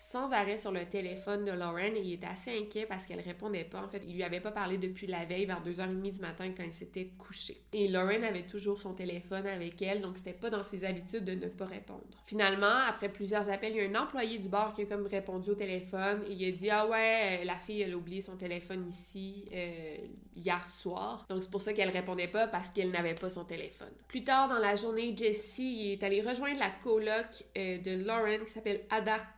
sans 0.00 0.32
arrêt 0.32 0.56
sur 0.56 0.70
le 0.70 0.84
téléphone 0.86 1.44
de 1.44 1.50
Lauren 1.50 1.94
et 1.96 2.00
il 2.00 2.12
était 2.14 2.26
assez 2.26 2.56
inquiet 2.56 2.86
parce 2.86 3.04
qu'elle 3.04 3.20
répondait 3.20 3.64
pas. 3.64 3.82
En 3.82 3.88
fait, 3.88 4.04
il 4.06 4.14
lui 4.14 4.22
avait 4.22 4.40
pas 4.40 4.52
parlé 4.52 4.78
depuis 4.78 5.08
la 5.08 5.24
veille 5.24 5.44
vers 5.44 5.62
2h30 5.62 6.12
du 6.12 6.20
matin 6.20 6.50
quand 6.56 6.62
il 6.62 6.72
s'était 6.72 7.10
couché. 7.18 7.60
Et 7.72 7.88
Lauren 7.88 8.22
avait 8.22 8.46
toujours 8.46 8.80
son 8.80 8.94
téléphone 8.94 9.46
avec 9.46 9.82
elle, 9.82 10.00
donc 10.00 10.16
c'était 10.16 10.32
pas 10.32 10.50
dans 10.50 10.62
ses 10.62 10.84
habitudes 10.84 11.24
de 11.24 11.34
ne 11.34 11.48
pas 11.48 11.66
répondre. 11.66 12.04
Finalement, 12.26 12.86
après 12.86 13.08
plusieurs 13.08 13.50
appels, 13.50 13.72
il 13.72 13.82
y 13.82 13.86
a 13.86 13.90
un 13.90 14.02
employé 14.02 14.38
du 14.38 14.48
bar 14.48 14.72
qui 14.72 14.82
a 14.82 14.86
comme 14.86 15.06
répondu 15.06 15.50
au 15.50 15.54
téléphone 15.54 16.22
et 16.28 16.32
il 16.32 16.48
a 16.48 16.52
dit 16.52 16.70
Ah 16.70 16.86
ouais, 16.86 17.44
la 17.44 17.56
fille 17.56 17.82
elle 17.82 17.92
a 17.92 17.96
oublié 17.96 18.20
son 18.20 18.36
téléphone 18.36 18.86
ici 18.88 19.46
euh, 19.52 19.96
hier 20.36 20.64
soir. 20.66 21.26
Donc 21.28 21.42
c'est 21.42 21.50
pour 21.50 21.60
ça 21.60 21.72
qu'elle 21.72 21.90
répondait 21.90 22.28
pas 22.28 22.46
parce 22.46 22.70
qu'elle 22.70 22.92
n'avait 22.92 23.14
pas 23.14 23.30
son 23.30 23.44
téléphone. 23.44 23.92
Plus 24.06 24.22
tard 24.22 24.48
dans 24.48 24.58
la 24.58 24.76
journée, 24.76 25.14
Jessie 25.16 25.92
est 25.92 26.02
allée 26.04 26.22
rejoindre 26.22 26.60
la 26.60 26.70
coloc 26.70 27.26
euh, 27.56 27.78
de 27.78 28.04
Lauren 28.04 28.44
qui 28.44 28.52
s'appelle 28.52 28.82
Adar 28.90 29.36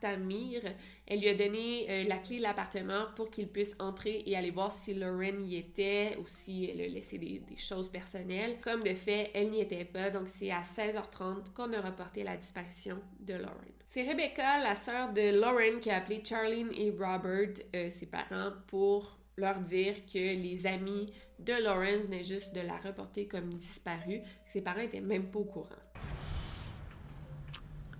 Elle 1.06 1.20
lui 1.20 1.28
a 1.28 1.34
donné 1.34 1.86
euh, 1.88 2.04
la 2.04 2.18
clé 2.18 2.38
de 2.38 2.42
l'appartement 2.42 3.06
pour 3.16 3.30
qu'il 3.30 3.48
puisse 3.48 3.76
entrer 3.78 4.22
et 4.26 4.36
aller 4.36 4.50
voir 4.50 4.72
si 4.72 4.94
Lauren 4.94 5.44
y 5.44 5.56
était 5.56 6.16
ou 6.20 6.24
si 6.26 6.70
elle 6.70 6.80
a 6.80 6.88
laissé 6.88 7.18
des, 7.18 7.42
choses 7.56 7.90
personnelles. 7.90 8.58
Comme 8.60 8.82
de 8.82 8.94
fait, 8.94 9.30
elle 9.34 9.50
n'y 9.50 9.60
était 9.60 9.84
pas, 9.84 10.10
donc 10.10 10.28
c'est 10.28 10.50
à 10.50 10.62
16h30 10.62 11.52
qu'on 11.54 11.72
a 11.72 11.80
reporté 11.80 12.22
la 12.22 12.36
disparition 12.36 12.98
de 13.20 13.34
Lauren. 13.34 13.74
C'est 13.88 14.02
Rebecca, 14.02 14.62
la 14.62 14.74
sœur 14.74 15.12
de 15.12 15.40
Lauren, 15.40 15.80
qui 15.80 15.90
a 15.90 15.96
appelé 15.96 16.22
Charlene 16.24 16.70
et 16.74 16.90
Robert, 16.90 17.54
euh, 17.74 17.90
ses 17.90 18.06
parents, 18.06 18.52
pour 18.68 19.18
leur 19.36 19.58
dire 19.60 20.04
que 20.06 20.18
les 20.18 20.66
amis 20.66 21.12
de 21.38 21.54
Lauren 21.64 22.02
venaient 22.04 22.22
juste 22.22 22.54
de 22.54 22.60
la 22.60 22.76
reporter 22.76 23.26
comme 23.26 23.54
disparue. 23.54 24.20
Ses 24.46 24.62
parents 24.62 24.80
étaient 24.80 25.00
même 25.00 25.30
pas 25.30 25.40
au 25.40 25.44
courant. 25.44 25.68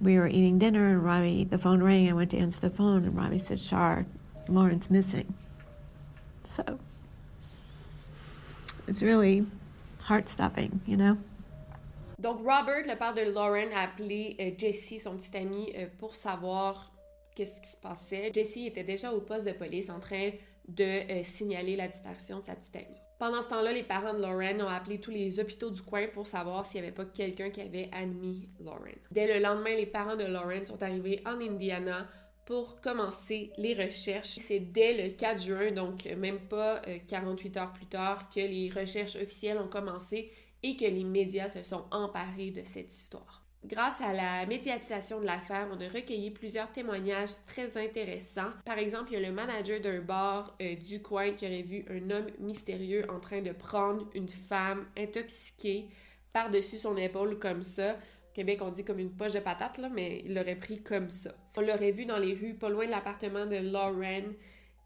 We 0.01 0.19
were 0.19 0.29
eating 0.29 0.59
dinner 0.59 0.89
and 0.89 1.05
Robbie, 1.05 1.45
the 1.45 1.59
phone 1.59 1.83
rang. 1.83 2.09
I 2.09 2.15
went 2.15 2.31
to 2.31 2.39
answer 2.39 2.61
the 2.61 2.71
phone 2.71 3.05
and 3.05 3.17
Robbie 3.17 3.39
said, 3.39 3.61
Char, 3.61 4.07
Lauren's 4.49 4.91
missing. 4.91 5.35
So 6.45 6.79
it's 8.89 9.03
really 9.03 9.47
heart 10.01 10.29
stopping, 10.29 10.81
you 10.87 10.97
know? 10.97 11.19
Donc, 12.19 12.41
Robert, 12.45 12.87
le 12.87 12.97
père 12.97 13.15
de 13.15 13.23
Lauren, 13.33 13.73
a 13.73 13.83
appelé 13.83 14.37
euh, 14.41 14.51
Jessie, 14.59 15.01
son 15.01 15.17
petit 15.17 15.37
ami, 15.37 15.73
euh, 15.77 15.87
pour 15.99 16.15
savoir 16.15 16.93
qu'est-ce 17.35 17.61
qui 17.61 17.71
se 17.71 17.79
passait. 17.79 18.31
Jessie 18.35 18.67
était 18.67 18.85
déjà 18.85 19.13
au 19.13 19.21
poste 19.21 19.47
de 19.47 19.53
police 19.53 19.89
en 19.89 20.01
train 20.01 20.31
de 20.69 20.85
euh, 20.85 21.23
signaler 21.25 21.77
la 21.77 21.89
disparition 21.89 22.41
de 22.41 22.45
sa 22.45 22.55
petite 22.55 22.77
amie. 22.77 23.01
Pendant 23.21 23.43
ce 23.43 23.49
temps-là, 23.51 23.75
les 23.75 23.83
parents 23.83 24.15
de 24.15 24.23
Lauren 24.23 24.63
ont 24.63 24.69
appelé 24.69 24.99
tous 24.99 25.11
les 25.11 25.39
hôpitaux 25.39 25.69
du 25.69 25.83
coin 25.83 26.07
pour 26.07 26.27
savoir 26.27 26.65
s'il 26.65 26.81
n'y 26.81 26.87
avait 26.87 26.97
pas 26.97 27.05
quelqu'un 27.05 27.51
qui 27.51 27.61
avait 27.61 27.91
admis 27.93 28.49
Lauren. 28.65 28.97
Dès 29.11 29.27
le 29.27 29.45
lendemain, 29.45 29.77
les 29.77 29.85
parents 29.85 30.17
de 30.17 30.25
Lauren 30.25 30.65
sont 30.65 30.83
arrivés 30.83 31.21
en 31.27 31.39
Indiana 31.39 32.09
pour 32.47 32.81
commencer 32.81 33.53
les 33.59 33.75
recherches. 33.75 34.39
C'est 34.41 34.61
dès 34.61 35.07
le 35.07 35.11
4 35.15 35.43
juin, 35.43 35.71
donc 35.71 36.07
même 36.17 36.41
pas 36.49 36.81
48 37.09 37.57
heures 37.59 37.75
plus 37.75 37.85
tard, 37.85 38.31
que 38.31 38.41
les 38.41 38.71
recherches 38.71 39.17
officielles 39.17 39.59
ont 39.59 39.69
commencé 39.69 40.33
et 40.63 40.75
que 40.75 40.87
les 40.87 41.05
médias 41.05 41.51
se 41.51 41.63
sont 41.63 41.85
emparés 41.91 42.53
de 42.53 42.63
cette 42.65 42.91
histoire. 42.91 43.40
Grâce 43.67 44.01
à 44.01 44.15
la 44.15 44.47
médiatisation 44.47 45.21
de 45.21 45.27
l'affaire, 45.27 45.69
on 45.71 45.81
a 45.81 45.89
recueilli 45.89 46.31
plusieurs 46.31 46.73
témoignages 46.73 47.35
très 47.47 47.77
intéressants. 47.77 48.49
Par 48.65 48.79
exemple, 48.79 49.11
il 49.13 49.21
y 49.21 49.25
a 49.25 49.29
le 49.29 49.35
manager 49.35 49.81
d'un 49.81 50.01
bar 50.01 50.57
euh, 50.63 50.77
du 50.77 51.03
coin 51.03 51.33
qui 51.33 51.45
aurait 51.45 51.63
vu 51.63 51.85
un 51.91 52.11
homme 52.11 52.27
mystérieux 52.39 53.05
en 53.11 53.21
train 53.21 53.43
de 53.43 53.53
prendre 53.53 54.09
une 54.15 54.31
femme 54.31 54.87
intoxiquée 54.97 55.89
par-dessus 56.33 56.79
son 56.79 56.97
épaule 56.97 57.39
comme 57.39 57.63
ça. 57.63 57.93
Au 57.93 58.35
Québec, 58.35 58.61
on 58.63 58.71
dit 58.71 58.85
comme 58.85 58.99
une 58.99 59.15
poche 59.15 59.35
de 59.35 59.41
patate, 59.41 59.77
là, 59.77 59.91
mais 59.91 60.23
il 60.25 60.35
l'aurait 60.35 60.57
pris 60.57 60.83
comme 60.83 61.11
ça. 61.11 61.35
On 61.57 61.61
l'aurait 61.61 61.91
vu 61.91 62.07
dans 62.07 62.19
les 62.19 62.33
rues, 62.33 62.55
pas 62.55 62.71
loin 62.71 62.87
de 62.87 62.91
l'appartement 62.91 63.45
de 63.45 63.57
Lauren, 63.57 64.33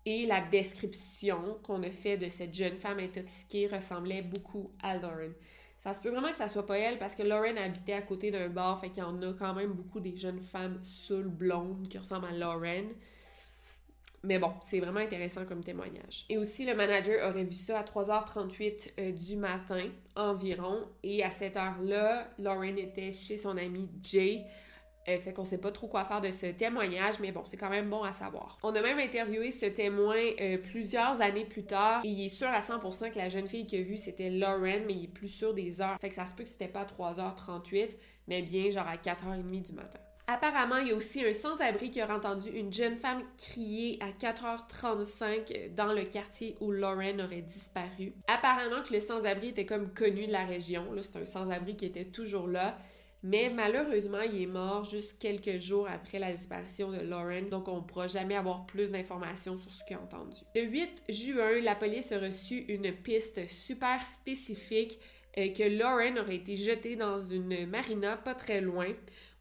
et 0.04 0.26
la 0.26 0.40
description 0.40 1.59
qu'on 1.62 1.83
a 1.85 1.90
fait 1.90 2.16
de 2.16 2.28
cette 2.28 2.54
jeune 2.54 2.76
femme 2.76 2.99
intoxiquée 2.99 3.69
ressemblait 3.69 4.23
beaucoup 4.23 4.73
à 4.83 4.97
Lauren. 4.97 5.33
Ça 5.85 5.93
se 5.93 6.00
peut 6.00 6.09
vraiment 6.09 6.31
que 6.31 6.38
ça 6.38 6.49
soit 6.49 6.64
pas 6.64 6.79
elle 6.79 6.99
parce 6.99 7.14
que 7.14 7.23
Lauren 7.23 7.59
habitait 7.59 7.93
à 7.93 8.00
côté 8.00 8.31
d'un 8.31 8.49
bar, 8.49 8.81
fait 8.81 8.88
qu'il 8.88 9.03
y 9.03 9.07
en 9.07 9.21
a 9.21 9.35
quand 9.35 9.53
même 9.53 9.75
beaucoup 9.75 10.00
des 10.00 10.17
jeunes 10.17 10.41
femmes 10.41 10.81
saoules 10.83 11.29
blondes 11.29 11.88
qui 11.91 11.99
ressemblent 11.99 12.25
à 12.25 12.33
Lauren. 12.33 12.87
Mais 14.23 14.38
bon, 14.38 14.50
c'est 14.62 14.81
vraiment 14.81 15.00
intéressant 15.00 15.45
comme 15.45 15.62
témoignage. 15.62 16.25
Et 16.31 16.38
aussi, 16.38 16.64
le 16.64 16.75
manager 16.75 17.29
aurait 17.29 17.45
vu 17.45 17.53
ça 17.53 17.81
à 17.81 17.83
3h38 17.83 18.93
euh, 18.99 19.12
du 19.12 19.37
matin 19.37 19.83
environ. 20.17 20.88
Et 21.03 21.23
à 21.23 21.31
cette 21.31 21.59
heure-là, 21.59 22.31
Lauren 22.38 22.79
était 22.79 23.12
chez 23.12 23.37
son 23.37 23.59
ami 23.59 23.91
Jay 24.03 24.47
euh, 25.09 25.19
fait 25.19 25.33
qu'on 25.33 25.45
sait 25.45 25.59
pas 25.59 25.71
trop 25.71 25.87
quoi 25.87 26.05
faire 26.05 26.21
de 26.21 26.31
ce 26.31 26.47
témoignage, 26.47 27.19
mais 27.21 27.33
bon, 27.33 27.43
c'est 27.45 27.57
quand 27.57 27.71
même 27.71 27.91
bon 27.91 28.03
à 28.03 28.13
savoir. 28.13 28.59
On 28.63 28.75
a 28.75 28.81
même 28.81 28.99
interviewé 28.99 29.51
ce 29.51 29.67
témoin 29.67 30.17
euh, 30.41 30.59
plusieurs 30.59 31.21
années 31.21 31.45
plus 31.45 31.65
tard 31.65 32.01
il 32.05 32.25
est 32.25 32.29
sûr 32.29 32.49
à 32.49 32.61
100% 32.61 33.11
que 33.11 33.19
la 33.19 33.29
jeune 33.29 33.47
fille 33.47 33.67
qu'il 33.67 33.81
a 33.81 33.83
vue 33.83 33.99
c'était 33.99 34.31
Lauren, 34.31 34.81
mais 34.87 34.95
il 34.95 35.05
est 35.05 35.09
plus 35.09 35.29
sûr 35.29 35.55
des 35.55 35.81
heures. 35.81 35.99
Fait 36.01 36.09
que 36.09 36.15
ça 36.15 36.27
se 36.27 36.35
peut 36.35 36.45
que 36.45 36.49
c'était 36.49 36.69
pas 36.69 36.81
à 36.81 37.13
3h38, 37.13 37.97
mais 38.29 38.43
bien 38.43 38.71
genre 38.71 38.89
à 38.89 38.97
4h30 38.97 39.67
du 39.67 39.73
matin. 39.73 39.99
Apparemment, 40.27 40.79
il 40.79 40.89
y 40.89 40.93
a 40.93 40.95
aussi 40.95 41.23
un 41.23 41.35
sans-abri 41.35 41.91
qui 41.91 42.01
a 42.01 42.11
entendu 42.15 42.49
une 42.49 42.73
jeune 42.73 42.97
femme 42.97 43.23
crier 43.37 43.99
à 44.01 44.11
4h35 44.11 45.75
dans 45.75 45.93
le 45.93 46.05
quartier 46.05 46.57
où 46.61 46.71
Lauren 46.71 47.21
aurait 47.21 47.43
disparu. 47.43 48.15
Apparemment 48.27 48.83
que 48.83 48.95
le 48.95 49.01
sans-abri 49.01 49.49
était 49.49 49.67
comme 49.67 49.93
connu 49.93 50.27
de 50.27 50.33
la 50.33 50.47
région, 50.47 50.87
c'est 51.03 51.17
un 51.19 51.27
sans-abri 51.27 51.77
qui 51.77 51.85
était 51.85 52.07
toujours 52.07 52.49
là. 52.49 52.79
Mais 53.26 53.49
malheureusement, 53.49 54.21
il 54.21 54.43
est 54.43 54.47
mort 54.47 54.85
juste 54.85 55.19
quelques 55.19 55.59
jours 55.59 55.88
après 55.88 56.19
la 56.19 56.31
disparition 56.31 56.90
de 56.93 57.00
Lauren, 57.00 57.49
donc 57.50 57.69
on 57.69 57.76
ne 57.76 57.81
pourra 57.81 58.07
jamais 58.07 58.37
avoir 58.37 58.66
plus 58.66 58.93
d'informations 58.93 59.57
sur 59.57 59.73
ce 59.73 59.83
qu'il 59.85 59.97
a 59.97 60.00
entendu. 60.00 60.37
Le 60.54 60.64
8 60.64 61.04
juin, 61.09 61.61
la 61.62 61.75
police 61.75 62.12
a 62.12 62.19
reçu 62.19 62.66
une 62.69 62.93
piste 62.93 63.49
super 63.49 64.07
spécifique 64.07 64.99
euh, 65.38 65.49
que 65.53 65.62
Lauren 65.62 66.17
aurait 66.19 66.37
été 66.37 66.57
jetée 66.57 66.97
dans 66.97 67.21
une 67.21 67.67
marina 67.67 68.17
pas 68.17 68.35
très 68.35 68.61
loin. 68.61 68.87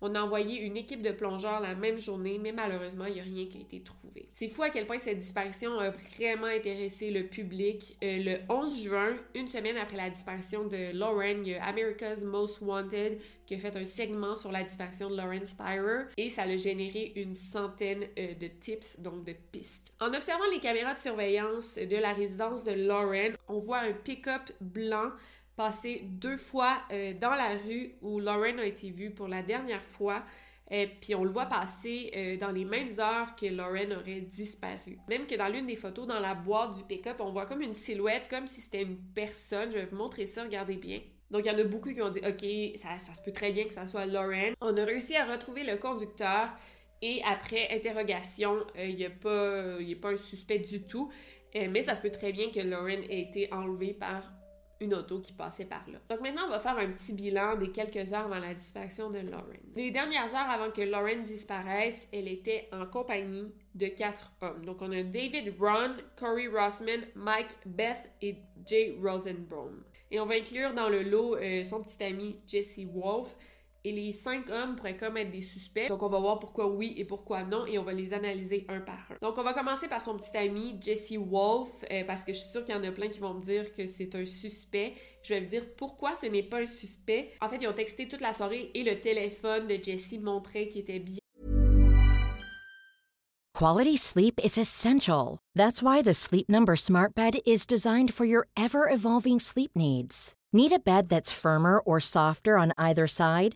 On 0.06 0.16
a 0.16 0.22
envoyé 0.22 0.60
une 0.60 0.76
équipe 0.76 1.02
de 1.02 1.12
plongeurs 1.12 1.62
la 1.62 1.76
même 1.76 1.98
journée, 1.98 2.38
mais 2.38 2.52
malheureusement, 2.52 3.06
il 3.06 3.14
n'y 3.14 3.20
a 3.22 3.24
rien 3.24 3.46
qui 3.46 3.60
a 3.60 3.62
été 3.62 3.80
trouvé. 3.80 4.28
C'est 4.34 4.50
fou 4.50 4.64
à 4.64 4.70
quel 4.70 4.86
point 4.86 5.00
cette 5.00 5.20
disparition 5.20 5.80
a 5.80 5.92
vraiment 5.92 6.48
intéressé 6.48 7.10
le 7.10 7.28
public. 7.28 7.96
Euh, 8.04 8.18
le 8.22 8.38
11 8.50 8.84
juin, 8.84 9.14
une 9.34 9.48
semaine 9.48 9.78
après 9.78 9.96
la 9.96 10.10
disparition 10.10 10.66
de 10.66 10.92
Lauren, 10.98 11.44
il 11.44 11.54
y 11.54 11.56
a 11.56 11.64
America's 11.64 12.26
Most 12.26 12.60
Wanted 12.62 13.20
qui 13.46 13.56
a 13.56 13.60
fait 13.60 13.78
un 13.78 13.86
segment 13.86 14.36
sur 14.36 14.52
la 14.52 14.64
disparition 14.64 15.10
de 15.10 15.16
Lauren 15.16 15.46
Spirer 15.46 16.06
et 16.18 16.28
ça 16.28 16.44
a 16.44 16.58
généré 16.58 17.14
une 17.16 17.36
centaine 17.36 18.04
euh, 18.20 18.34
de 18.34 18.48
tips, 18.48 19.00
donc 19.00 19.24
de 19.24 19.34
pistes. 19.54 19.94
En 20.02 20.14
observant 20.14 20.50
les 20.52 20.60
caméras 20.60 20.96
de 20.96 21.00
surveillance 21.00 21.76
de 21.76 21.96
la 21.96 22.12
résidence 22.12 22.66
de 22.66 22.72
Lauren, 22.74 23.38
on 23.48 23.60
voit 23.60 23.80
un 23.80 23.94
pick-up 23.94 24.52
blanc 24.60 25.12
passé 25.56 26.02
deux 26.04 26.38
fois 26.38 26.82
euh, 26.92 27.14
dans 27.20 27.36
la 27.36 27.56
rue 27.58 27.94
où 28.02 28.20
Lauren 28.20 28.58
a 28.60 28.66
été 28.66 28.90
vue 28.90 29.12
pour 29.12 29.28
la 29.28 29.42
dernière 29.44 29.84
fois. 29.84 30.24
euh, 30.72 30.86
puis 31.02 31.14
on 31.14 31.24
le 31.24 31.30
voit 31.30 31.46
passer 31.46 32.12
euh, 32.16 32.38
dans 32.38 32.50
les 32.52 32.66
mêmes 32.66 32.98
heures 33.00 33.36
que 33.36 33.46
Lauren 33.46 33.92
aurait 33.92 34.22
disparu. 34.22 34.98
Même 35.10 35.28
que 35.28 35.36
dans 35.36 35.48
l'une 35.50 35.68
des 35.68 35.76
photos 35.76 36.08
dans 36.08 36.20
la 36.20 36.34
boîte 36.34 36.78
du 36.78 36.84
pick-up, 36.84 37.18
on 37.20 37.32
voit 37.32 37.46
comme 37.46 37.62
une 37.62 37.74
silhouette, 37.74 38.24
comme 38.30 38.48
si 38.48 38.62
c'était 38.62 38.82
une 38.84 38.98
personne. 39.14 39.70
Je 39.72 39.78
vais 39.80 39.86
vous 39.86 39.98
montrer 39.98 40.26
ça, 40.26 40.44
regardez 40.44 40.78
bien. 40.78 41.02
Donc 41.30 41.44
il 41.46 41.52
y 41.52 41.56
en 41.56 41.60
a 41.60 41.64
beaucoup 41.64 41.92
qui 41.92 42.02
ont 42.02 42.10
dit 42.10 42.20
OK, 42.20 42.78
ça, 42.78 42.98
ça 42.98 43.14
se 43.14 43.22
peut 43.22 43.32
très 43.32 43.52
bien 43.52 43.66
que 43.66 43.74
ça 43.74 43.86
soit 43.88 44.06
Lauren. 44.06 44.54
On 44.62 44.76
a 44.78 44.86
réussi 44.86 45.16
à 45.16 45.26
retrouver 45.26 45.64
le 45.64 45.78
conducteur 45.78 46.50
et 47.02 47.22
après 47.26 47.68
interrogation, 47.72 48.66
il 48.78 48.96
n'y 48.96 49.06
a, 49.06 49.10
pas, 49.10 49.76
a 49.76 49.96
pas 50.02 50.12
un 50.12 50.18
suspect 50.18 50.60
du 50.60 50.84
tout. 50.84 51.12
mais 51.54 51.82
ça 51.82 51.96
se 51.96 52.02
peut 52.02 52.12
très 52.12 52.32
bien 52.32 52.50
que 52.50 52.62
Lauren 52.62 53.02
ait 53.10 53.22
été 53.22 53.52
enlevée 53.52 53.94
par 53.94 54.32
une 54.84 54.94
auto 54.94 55.20
qui 55.20 55.34
passait 55.34 55.66
par 55.66 55.84
là. 55.92 56.00
Donc 56.10 56.22
maintenant, 56.22 56.44
on 56.48 56.50
va 56.50 56.60
faire 56.60 56.78
un 56.78 56.90
petit 56.92 57.14
bilan 57.14 57.56
des 57.56 57.72
quelques 57.72 58.14
heures 58.14 58.26
avant 58.26 58.40
la 58.40 58.54
disparition 58.54 59.10
de 59.10 59.20
Lauren. 59.20 59.60
Les 59.76 59.92
dernières 59.92 60.34
heures 60.36 60.50
avant 60.50 60.72
que 60.72 60.82
Lauren 60.82 61.24
disparaisse, 61.24 62.08
elle 62.12 62.28
était 62.28 62.68
en 62.72 62.86
compagnie 62.86 63.54
de 63.76 63.88
quatre 63.88 64.32
hommes. 64.42 64.66
Donc 64.66 64.82
on 64.82 64.92
a 64.92 65.04
David 65.04 65.56
Ron, 65.60 65.96
Corey 66.18 66.48
Rossman, 66.48 67.02
Mike 67.16 67.58
Beth 67.66 68.12
et 68.22 68.38
Jay 68.66 68.96
Rosenbaum. 69.02 69.84
Et 70.12 70.20
on 70.20 70.26
va 70.26 70.36
inclure 70.36 70.74
dans 70.74 70.90
le 70.90 71.02
lot 71.02 71.36
euh, 71.36 71.64
son 71.64 71.82
petit 71.82 72.04
ami 72.04 72.38
Jesse 72.46 72.82
Wolf, 72.94 73.36
et 73.84 73.92
les 73.92 74.14
cinq 74.14 74.50
hommes 74.50 74.76
pourraient 74.76 74.98
comme 74.98 75.18
être 75.18 75.32
des 75.32 75.42
suspects. 75.42 75.88
Donc, 75.90 76.02
on 76.02 76.10
va 76.10 76.20
voir 76.20 76.40
pourquoi 76.40 76.68
oui 76.68 76.94
et 76.98 77.06
pourquoi 77.06 77.44
non 77.44 77.66
et 77.66 77.78
on 77.78 77.84
va 77.84 77.94
les 77.94 78.14
analyser 78.14 78.66
un 78.70 78.80
par 78.80 79.00
un. 79.10 79.18
Donc, 79.22 79.38
on 79.38 79.44
va 79.44 79.54
commencer 79.54 79.88
par 79.88 80.02
son 80.02 80.18
petit 80.18 80.36
ami 80.38 80.78
Jesse 80.82 81.18
Wolf 81.18 81.70
euh, 81.92 82.04
parce 82.06 82.24
que 82.24 82.34
je 82.34 82.40
suis 82.40 82.50
sûre 82.50 82.64
qu'il 82.64 82.74
y 82.74 82.78
en 82.78 82.84
a 82.84 82.92
plein 82.92 83.10
qui 83.10 83.20
vont 83.20 83.34
me 83.34 83.42
dire 83.42 83.74
que 83.74 83.86
c'est 83.86 84.16
un 84.16 84.26
suspect. 84.26 84.94
Je 85.24 85.34
vais 85.34 85.42
vous 85.42 85.48
dire 85.48 85.66
pourquoi 85.78 86.16
ce 86.16 86.28
n'est 86.28 86.44
pas 86.44 86.62
un 86.62 86.66
suspect. 86.66 87.30
En 87.42 87.50
fait, 87.50 87.58
ils 87.62 87.68
ont 87.68 87.74
texté 87.74 88.08
toute 88.08 88.22
la 88.22 88.34
soirée 88.34 88.72
et 88.74 88.84
le 88.84 89.00
téléphone 89.00 89.68
de 89.68 89.78
Jesse 89.82 90.16
montrait 90.22 90.68
qu'il 90.68 90.82
était 90.82 91.00
bien. 91.00 91.18
Quality 93.54 93.98
sleep 93.98 94.40
is 94.44 94.58
essential. 94.58 95.40
That's 95.54 95.82
why 95.84 96.02
the 96.02 96.16
Sleep 96.16 96.50
Number 96.50 96.76
Smart 96.76 97.14
Bed 97.14 97.36
is 97.46 97.68
designed 97.68 98.12
for 98.12 98.26
your 98.26 98.48
ever 98.58 98.90
evolving 98.90 99.40
sleep 99.40 99.72
needs. 99.76 100.34
Need 100.52 100.72
a 100.74 100.80
bed 100.80 101.08
that's 101.08 101.32
firmer 101.32 101.80
or 101.80 102.00
softer 102.00 102.58
on 102.58 102.74
either 102.78 103.08
side? 103.08 103.56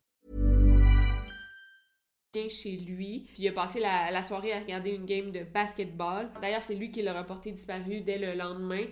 chez 2.49 2.77
lui. 2.77 3.27
Puis 3.33 3.43
il 3.43 3.47
a 3.49 3.51
passé 3.51 3.79
la, 3.79 4.21
soirée 4.21 4.53
à 4.53 4.59
regarder 4.59 4.91
une 4.91 5.05
game 5.05 5.31
de 5.31 5.43
basketball. 5.43 6.29
D'ailleurs, 6.41 6.63
c'est 6.63 6.75
lui 6.75 6.91
qui 6.91 7.01
l'a 7.01 7.19
reporté 7.19 7.51
disparu 7.51 8.01
dès 8.01 8.17
le 8.17 8.33
lendemain. 8.33 8.85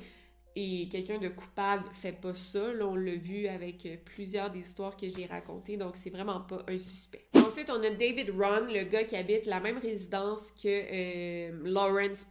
Et 0.56 0.90
quelqu'un 0.90 1.20
de 1.20 1.30
coupable 1.30 1.86
fait 1.94 2.12
pas 2.12 2.34
ça. 2.34 2.74
Là, 2.74 2.86
on 2.86 2.96
l'a 2.96 3.16
vu 3.16 3.48
avec 3.48 3.86
euh, 3.86 3.96
plusieurs 4.04 4.50
des 4.50 4.60
histoires 4.60 4.98
que 4.98 5.08
j'ai 5.08 5.26
racontées, 5.26 5.78
donc 5.78 5.96
c'est 5.96 6.10
vraiment 6.10 6.42
pas 6.42 6.66
un 6.68 6.78
suspect. 6.80 7.28
Ensuite, 7.36 7.70
on 7.70 7.82
a 7.82 7.92
David 7.92 8.32
Ron, 8.32 8.66
le 8.68 8.84
gars 8.84 9.04
qui 9.04 9.16
habite 9.16 9.46
la 9.46 9.60
même 9.60 9.78
résidence 9.78 10.52
que 10.52 10.68
euh, 10.68 11.52
Lawrence. 11.64 12.26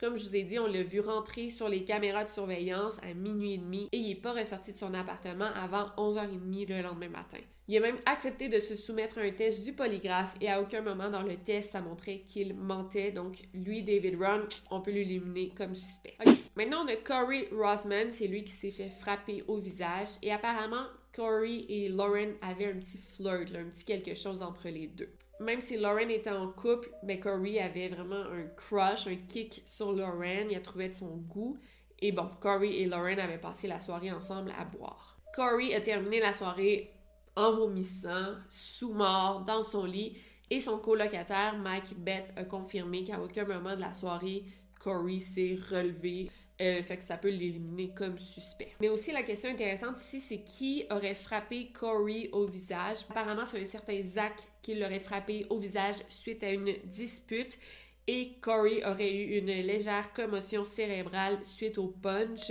Comme 0.00 0.16
je 0.16 0.24
vous 0.24 0.34
ai 0.34 0.42
dit, 0.42 0.58
on 0.58 0.66
l'a 0.66 0.82
vu 0.82 1.00
rentrer 1.00 1.50
sur 1.50 1.68
les 1.68 1.84
caméras 1.84 2.24
de 2.24 2.30
surveillance 2.30 2.98
à 3.02 3.14
minuit 3.14 3.54
et 3.54 3.58
demi 3.58 3.88
et 3.92 3.98
il 3.98 4.08
n'est 4.08 4.14
pas 4.16 4.32
ressorti 4.32 4.72
de 4.72 4.76
son 4.76 4.92
appartement 4.94 5.50
avant 5.54 5.86
11h30 5.98 6.68
le 6.68 6.82
lendemain 6.82 7.10
matin. 7.10 7.38
Il 7.68 7.76
a 7.76 7.80
même 7.80 7.96
accepté 8.06 8.48
de 8.48 8.60
se 8.60 8.76
soumettre 8.76 9.18
à 9.18 9.22
un 9.22 9.32
test 9.32 9.62
du 9.62 9.72
polygraphe 9.72 10.34
et 10.40 10.48
à 10.48 10.60
aucun 10.60 10.82
moment 10.82 11.10
dans 11.10 11.22
le 11.22 11.36
test, 11.36 11.70
ça 11.70 11.80
montrait 11.80 12.20
qu'il 12.20 12.54
mentait. 12.54 13.10
Donc, 13.10 13.38
lui, 13.54 13.82
David 13.82 14.22
Ron, 14.22 14.46
on 14.70 14.80
peut 14.80 14.92
l'éliminer 14.92 15.52
comme 15.56 15.74
suspect. 15.74 16.16
Maintenant, 16.54 16.84
on 16.84 16.88
a 16.88 16.96
Corey 16.96 17.48
Rossman, 17.52 18.12
c'est 18.12 18.28
lui 18.28 18.44
qui 18.44 18.52
s'est 18.52 18.70
fait 18.70 18.88
frapper 18.88 19.42
au 19.48 19.56
visage 19.56 20.08
et 20.22 20.32
apparemment, 20.32 20.86
Corey 21.16 21.64
et 21.68 21.88
Lauren 21.88 22.34
avaient 22.42 22.70
un 22.72 22.78
petit 22.78 22.98
flirt, 22.98 23.54
un 23.56 23.70
petit 23.70 23.84
quelque 23.84 24.14
chose 24.14 24.42
entre 24.42 24.68
les 24.68 24.86
deux. 24.86 25.08
Même 25.40 25.60
si 25.60 25.76
Lauren 25.76 26.10
était 26.10 26.30
en 26.30 26.48
couple, 26.48 26.90
mais 27.02 27.18
Corey 27.18 27.58
avait 27.58 27.88
vraiment 27.88 28.22
un 28.22 28.46
crush, 28.56 29.06
un 29.06 29.16
kick 29.28 29.62
sur 29.66 29.92
Lauren, 29.92 30.46
il 30.50 30.56
a 30.56 30.60
trouvé 30.60 30.88
de 30.88 30.94
son 30.94 31.16
goût. 31.16 31.58
Et 31.98 32.12
bon, 32.12 32.28
Corey 32.40 32.76
et 32.76 32.86
Lauren 32.86 33.18
avaient 33.18 33.38
passé 33.38 33.66
la 33.66 33.80
soirée 33.80 34.12
ensemble 34.12 34.52
à 34.58 34.64
boire. 34.64 35.18
Corey 35.34 35.74
a 35.74 35.80
terminé 35.80 36.20
la 36.20 36.32
soirée 36.32 36.90
en 37.36 37.52
vomissant, 37.54 38.34
sous 38.50 38.92
mort, 38.92 39.44
dans 39.44 39.62
son 39.62 39.84
lit, 39.84 40.16
et 40.50 40.60
son 40.60 40.78
colocataire, 40.78 41.56
Mike 41.58 41.94
Beth, 41.98 42.32
a 42.36 42.44
confirmé 42.44 43.04
qu'à 43.04 43.20
aucun 43.20 43.44
moment 43.44 43.74
de 43.74 43.80
la 43.80 43.92
soirée, 43.92 44.44
Corey 44.80 45.20
s'est 45.20 45.58
relevé. 45.70 46.30
Euh, 46.62 46.82
fait 46.82 46.96
que 46.96 47.04
ça 47.04 47.18
peut 47.18 47.28
l'éliminer 47.28 47.92
comme 47.94 48.18
suspect. 48.18 48.72
Mais 48.80 48.88
aussi, 48.88 49.12
la 49.12 49.22
question 49.22 49.50
intéressante 49.50 50.00
ici, 50.00 50.20
c'est 50.20 50.42
qui 50.42 50.86
aurait 50.90 51.14
frappé 51.14 51.70
Corey 51.78 52.30
au 52.32 52.46
visage? 52.46 52.98
Apparemment, 53.10 53.44
c'est 53.44 53.60
un 53.60 53.66
certain 53.66 54.00
Zach 54.00 54.40
qui 54.62 54.74
l'aurait 54.74 55.00
frappé 55.00 55.46
au 55.50 55.58
visage 55.58 55.96
suite 56.08 56.42
à 56.42 56.50
une 56.50 56.72
dispute. 56.84 57.58
Et 58.06 58.38
Corey 58.40 58.82
aurait 58.86 59.12
eu 59.12 59.38
une 59.38 59.46
légère 59.46 60.14
commotion 60.14 60.64
cérébrale 60.64 61.42
suite 61.42 61.76
au 61.76 61.88
punch. 61.88 62.50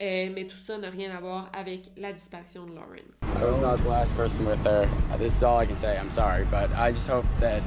Euh, 0.00 0.28
mais 0.34 0.44
tout 0.44 0.56
ça 0.56 0.76
n'a 0.76 0.90
rien 0.90 1.10
à 1.16 1.20
voir 1.20 1.48
avec 1.52 1.92
la 1.96 2.12
disparition 2.12 2.66
de 2.66 2.74
Lauren. 2.74 3.04
I 3.22 3.44
was 3.44 3.60
not 3.60 3.76
the 3.78 3.88
last 3.88 4.12
person 4.16 4.44
with 4.44 4.58
her. 4.64 4.88
Uh, 5.12 5.16
this 5.16 5.36
is 5.36 5.42
all 5.44 5.58
I 5.58 5.66
can 5.66 5.76
say. 5.76 5.96
I'm 5.96 6.10
sorry, 6.10 6.44
but 6.50 6.70
I 6.72 6.90
just 6.90 7.06
hope 7.06 7.26
that 7.40 7.62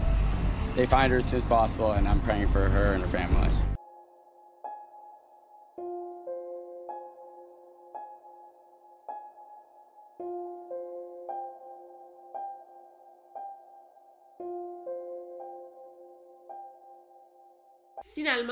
they 0.76 0.86
find 0.86 1.12
her 1.12 1.20
as 1.20 1.26
soon 1.26 1.38
as 1.38 1.46
possible, 1.46 1.94
and 1.94 2.08
I'm 2.08 2.22
praying 2.22 2.50
for 2.50 2.68
her 2.68 2.94
and 2.94 3.02
her 3.02 3.10
family. 3.10 3.50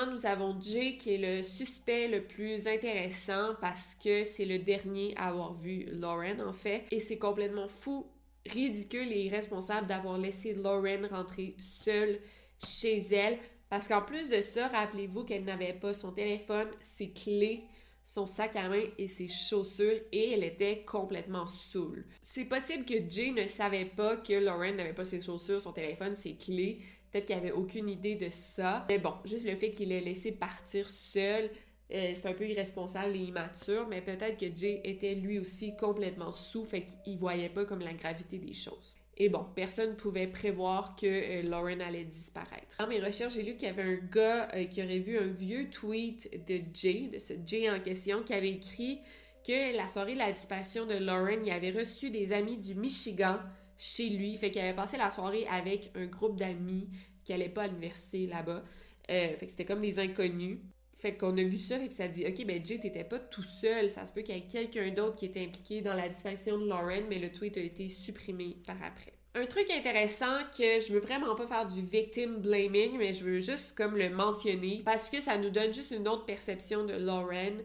Nous 0.04 0.26
avons 0.26 0.60
Jay 0.60 0.98
qui 0.98 1.14
est 1.14 1.18
le 1.18 1.42
suspect 1.42 2.10
le 2.10 2.24
plus 2.24 2.68
intéressant 2.68 3.56
parce 3.62 3.96
que 3.96 4.26
c'est 4.26 4.46
le 4.46 4.60
dernier 4.60 5.14
à 5.16 5.30
avoir 5.30 5.54
vu 5.54 5.86
Lauren 5.90 6.40
en 6.46 6.52
fait. 6.52 6.84
Et 6.92 7.00
c'est 7.00 7.18
complètement 7.18 7.70
fou, 7.70 8.06
ridicule 8.46 9.12
et 9.12 9.24
irresponsable 9.24 9.88
d'avoir 9.88 10.18
laissé 10.18 10.54
Lauren 10.54 11.08
rentrer 11.10 11.56
seule 11.60 12.20
chez 12.68 12.98
elle. 13.12 13.38
Parce 13.70 13.88
qu'en 13.88 14.02
plus 14.02 14.30
de 14.30 14.42
ça, 14.42 14.68
rappelez-vous 14.68 15.24
qu'elle 15.24 15.46
n'avait 15.46 15.74
pas 15.74 15.94
son 15.94 16.12
téléphone, 16.12 16.68
ses 16.82 17.12
clés, 17.12 17.64
son 18.06 18.26
sac 18.26 18.56
à 18.58 18.68
main 18.68 18.84
et 18.98 19.08
ses 19.08 19.30
chaussures 19.30 20.00
et 20.12 20.32
elle 20.34 20.44
était 20.44 20.84
complètement 20.84 21.48
saoule. 21.48 22.06
C'est 22.22 22.46
possible 22.46 22.86
que 22.86 23.10
Jay 23.10 23.32
ne 23.32 23.48
savait 23.48 23.86
pas 23.86 24.18
que 24.18 24.34
Lauren 24.34 24.76
n'avait 24.76 24.94
pas 24.94 25.06
ses 25.06 25.22
chaussures, 25.22 25.62
son 25.62 25.72
téléphone, 25.72 26.16
ses 26.16 26.36
clés 26.36 26.82
Peut-être 27.16 27.28
qu'il 27.28 27.38
avait 27.38 27.54
aucune 27.54 27.88
idée 27.88 28.16
de 28.16 28.28
ça. 28.30 28.86
Mais 28.90 28.98
bon, 28.98 29.14
juste 29.24 29.46
le 29.46 29.56
fait 29.56 29.72
qu'il 29.72 29.94
ait 29.94 30.02
laissé 30.02 30.34
partir 30.34 30.90
seul, 30.90 31.50
euh, 31.94 32.12
c'est 32.14 32.26
un 32.26 32.34
peu 32.34 32.46
irresponsable 32.46 33.16
et 33.16 33.20
immature, 33.20 33.88
mais 33.88 34.02
peut-être 34.02 34.38
que 34.38 34.48
Jay 34.54 34.82
était 34.84 35.16
lui 35.16 35.40
aussi 35.40 35.78
complètement 35.78 36.34
sous, 36.34 36.66
fait 36.66 36.84
qu'il 36.84 37.18
voyait 37.18 37.48
pas 37.48 37.64
comme 37.64 37.80
la 37.80 37.94
gravité 37.94 38.38
des 38.38 38.52
choses. 38.52 38.98
Et 39.16 39.30
bon, 39.30 39.46
personne 39.56 39.92
ne 39.92 39.96
pouvait 39.96 40.28
prévoir 40.28 40.98
que 40.98 41.06
euh, 41.06 41.42
Lauren 41.44 41.80
allait 41.80 42.04
disparaître. 42.04 42.76
Dans 42.80 42.88
mes 42.88 43.00
recherches, 43.00 43.36
j'ai 43.36 43.44
lu 43.44 43.56
qu'il 43.56 43.70
y 43.70 43.72
avait 43.72 43.84
un 43.84 44.00
gars 44.12 44.50
euh, 44.54 44.66
qui 44.66 44.84
aurait 44.84 45.00
vu 45.00 45.18
un 45.18 45.28
vieux 45.28 45.70
tweet 45.70 46.30
de 46.46 46.64
Jay, 46.74 47.10
de 47.14 47.20
ce 47.20 47.32
Jay 47.46 47.70
en 47.70 47.80
question, 47.80 48.24
qui 48.24 48.34
avait 48.34 48.52
écrit 48.52 49.00
que 49.48 49.74
la 49.78 49.88
soirée 49.88 50.16
de 50.16 50.20
la 50.20 50.34
disparition 50.34 50.86
de 50.86 50.96
Lauren, 50.96 51.40
il 51.46 51.52
avait 51.52 51.72
reçu 51.72 52.10
des 52.10 52.34
amis 52.34 52.58
du 52.58 52.76
Michigan 52.76 53.38
chez 53.78 54.10
lui. 54.10 54.36
Fait 54.38 54.52
qu'il 54.52 54.62
avait 54.62 54.76
passé 54.76 54.98
la 54.98 55.12
soirée 55.12 55.48
avec 55.48 55.92
un 55.96 56.06
groupe 56.06 56.38
d'amis 56.38 56.90
qui 57.26 57.34
n'allaient 57.34 57.50
pas 57.50 57.64
à 57.64 57.68
l'université 57.68 58.28
là-bas. 58.28 58.64
Euh, 59.10 59.36
fait 59.36 59.46
que 59.46 59.52
c'était 59.52 59.66
comme 59.66 59.82
des 59.82 60.00
inconnus. 60.00 60.60
Fait 60.98 61.16
qu'on 61.16 61.38
a 61.38 61.44
vu 61.44 61.58
ça, 61.58 61.78
et 61.78 61.90
que 61.90 61.94
ça 61.94 62.08
dit, 62.08 62.26
OK, 62.26 62.46
ben 62.46 62.66
Jay, 62.66 62.80
t'étais 62.80 63.04
pas 63.04 63.20
tout 63.20 63.44
seul. 63.44 63.92
Ça 63.92 64.06
se 64.06 64.14
peut 64.14 64.22
qu'il 64.22 64.36
y 64.36 64.38
ait 64.38 64.44
quelqu'un 64.44 64.90
d'autre 64.92 65.18
qui 65.18 65.26
était 65.26 65.44
impliqué 65.44 65.82
dans 65.82 65.94
la 65.94 66.08
disparition 66.08 66.58
de 66.58 66.68
Lauren, 66.68 67.04
mais 67.10 67.20
le 67.20 67.32
tweet 67.32 67.58
a 67.58 67.62
été 67.62 67.90
supprimé 67.90 68.56
par 68.66 68.78
après. 68.82 69.12
Un 69.38 69.46
truc 69.48 69.70
intéressant 69.70 70.38
que 70.58 70.80
je 70.80 70.94
veux 70.94 71.02
vraiment 71.02 71.36
pas 71.36 71.46
faire 71.46 71.68
du 71.68 71.82
victim 71.82 72.38
blaming, 72.38 72.98
mais 72.98 73.14
je 73.14 73.26
veux 73.26 73.42
juste 73.42 73.76
comme 73.76 73.98
le 73.98 74.10
mentionner 74.10 74.82
parce 74.86 75.10
que 75.10 75.20
ça 75.20 75.38
nous 75.38 75.50
donne 75.50 75.74
juste 75.74 75.92
une 75.92 76.08
autre 76.08 76.24
perception 76.24 76.86
de 76.86 76.94
Lauren 76.94 77.58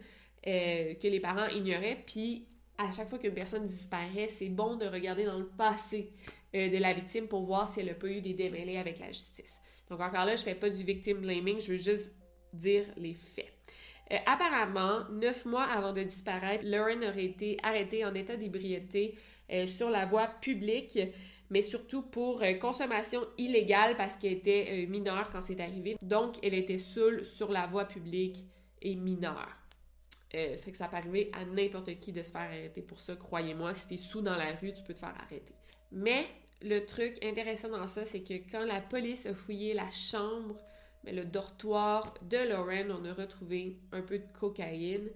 euh, 0.48 0.94
que 0.94 1.06
les 1.06 1.20
parents 1.20 1.46
ignoraient. 1.46 2.02
Puis 2.04 2.48
à 2.76 2.90
chaque 2.90 3.08
fois 3.08 3.20
qu'une 3.20 3.34
personne 3.34 3.66
disparaît, 3.68 4.26
c'est 4.26 4.48
bon 4.48 4.74
de 4.74 4.86
regarder 4.86 5.24
dans 5.24 5.38
le 5.38 5.46
passé 5.46 6.12
euh, 6.52 6.68
de 6.68 6.78
la 6.78 6.92
victime 6.92 7.28
pour 7.28 7.42
voir 7.44 7.68
si 7.68 7.78
elle 7.78 7.86
n'a 7.86 7.94
pas 7.94 8.08
eu 8.08 8.20
des 8.20 8.34
démêlés 8.34 8.76
avec 8.76 8.98
la 8.98 9.12
justice. 9.12 9.60
Donc 9.88 10.00
encore 10.00 10.24
là, 10.24 10.34
je 10.34 10.42
fais 10.42 10.56
pas 10.56 10.68
du 10.68 10.82
victim 10.82 11.18
blaming, 11.18 11.60
je 11.60 11.72
veux 11.72 11.78
juste 11.78 12.10
dire 12.52 12.86
les 12.96 13.14
faits. 13.14 13.52
Euh, 14.10 14.16
apparemment, 14.26 15.08
neuf 15.12 15.44
mois 15.44 15.62
avant 15.62 15.92
de 15.92 16.02
disparaître, 16.02 16.66
Lauren 16.66 17.08
aurait 17.08 17.26
été 17.26 17.56
arrêtée 17.62 18.04
en 18.04 18.14
état 18.14 18.36
d'ébriété 18.36 19.16
euh, 19.52 19.68
sur 19.68 19.90
la 19.90 20.06
voie 20.06 20.26
publique, 20.26 20.98
mais 21.50 21.62
surtout 21.62 22.02
pour 22.02 22.42
consommation 22.60 23.20
illégale 23.38 23.96
parce 23.96 24.16
qu'elle 24.16 24.32
était 24.32 24.86
mineure 24.88 25.30
quand 25.30 25.42
c'est 25.42 25.60
arrivé. 25.60 25.96
Donc, 26.02 26.36
elle 26.44 26.54
était 26.54 26.78
seule 26.78 27.24
sur 27.24 27.52
la 27.52 27.68
voie 27.68 27.84
publique 27.84 28.44
et 28.82 28.96
mineure. 28.96 29.56
Fait 30.30 30.70
que 30.70 30.76
ça 30.76 30.86
peut 30.86 30.96
arriver 30.96 31.28
à 31.32 31.44
n'importe 31.44 31.98
qui 31.98 32.12
de 32.12 32.22
se 32.22 32.30
faire 32.30 32.42
arrêter 32.42 32.82
pour 32.82 33.00
ça, 33.00 33.16
croyez-moi. 33.16 33.74
Si 33.74 33.88
t'es 33.88 33.96
sous 33.96 34.20
dans 34.20 34.36
la 34.36 34.54
rue, 34.54 34.72
tu 34.72 34.84
peux 34.84 34.94
te 34.94 35.00
faire 35.00 35.14
arrêter. 35.20 35.54
Mais 35.90 36.26
le 36.62 36.84
truc 36.84 37.16
intéressant 37.24 37.70
dans 37.70 37.88
ça, 37.88 38.04
c'est 38.04 38.22
que 38.22 38.34
quand 38.50 38.64
la 38.64 38.80
police 38.80 39.26
a 39.26 39.34
fouillé 39.34 39.74
la 39.74 39.90
chambre, 39.90 40.56
mais 41.04 41.12
le 41.12 41.24
dortoir 41.24 42.14
de 42.22 42.36
Lauren, 42.48 42.90
on 42.90 43.04
a 43.04 43.14
retrouvé 43.14 43.78
un 43.92 44.02
peu 44.02 44.18
de 44.18 44.26
cocaïne. 44.38 45.08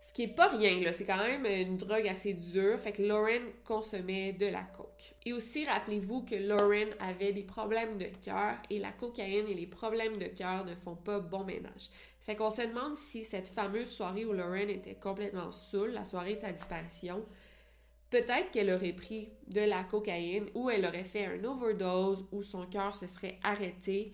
Ce 0.00 0.14
qui 0.14 0.22
est 0.22 0.34
pas 0.34 0.48
rien, 0.48 0.80
là, 0.80 0.94
c'est 0.94 1.04
quand 1.04 1.18
même 1.18 1.44
une 1.44 1.76
drogue 1.76 2.08
assez 2.08 2.32
dure. 2.32 2.78
Fait 2.78 2.92
que 2.92 3.02
Lauren 3.02 3.42
consommait 3.64 4.32
de 4.32 4.46
la 4.46 4.62
coke. 4.62 5.14
Et 5.26 5.34
aussi, 5.34 5.66
rappelez-vous 5.66 6.22
que 6.24 6.36
Lauren 6.36 6.88
avait 7.00 7.34
des 7.34 7.42
problèmes 7.42 7.98
de 7.98 8.06
cœur 8.24 8.54
et 8.70 8.78
la 8.78 8.92
cocaïne 8.92 9.46
et 9.46 9.54
les 9.54 9.66
problèmes 9.66 10.18
de 10.18 10.24
cœur 10.24 10.64
ne 10.64 10.74
font 10.74 10.96
pas 10.96 11.20
bon 11.20 11.44
ménage. 11.44 11.90
Fait 12.20 12.34
qu'on 12.34 12.50
se 12.50 12.62
demande 12.62 12.96
si 12.96 13.24
cette 13.24 13.48
fameuse 13.48 13.90
soirée 13.90 14.24
où 14.24 14.32
Lauren 14.32 14.70
était 14.70 14.94
complètement 14.94 15.52
saoule, 15.52 15.90
la 15.90 16.06
soirée 16.06 16.36
de 16.36 16.40
sa 16.40 16.52
disparition, 16.52 17.22
peut-être 18.10 18.50
qu'elle 18.50 18.70
aurait 18.70 18.92
pris 18.92 19.28
de 19.46 19.60
la 19.60 19.84
cocaïne 19.84 20.46
ou 20.54 20.68
elle 20.68 20.84
aurait 20.84 21.04
fait 21.04 21.26
un 21.26 21.44
overdose 21.44 22.26
ou 22.32 22.42
son 22.42 22.66
cœur 22.66 22.94
se 22.94 23.06
serait 23.06 23.38
arrêté 23.42 24.12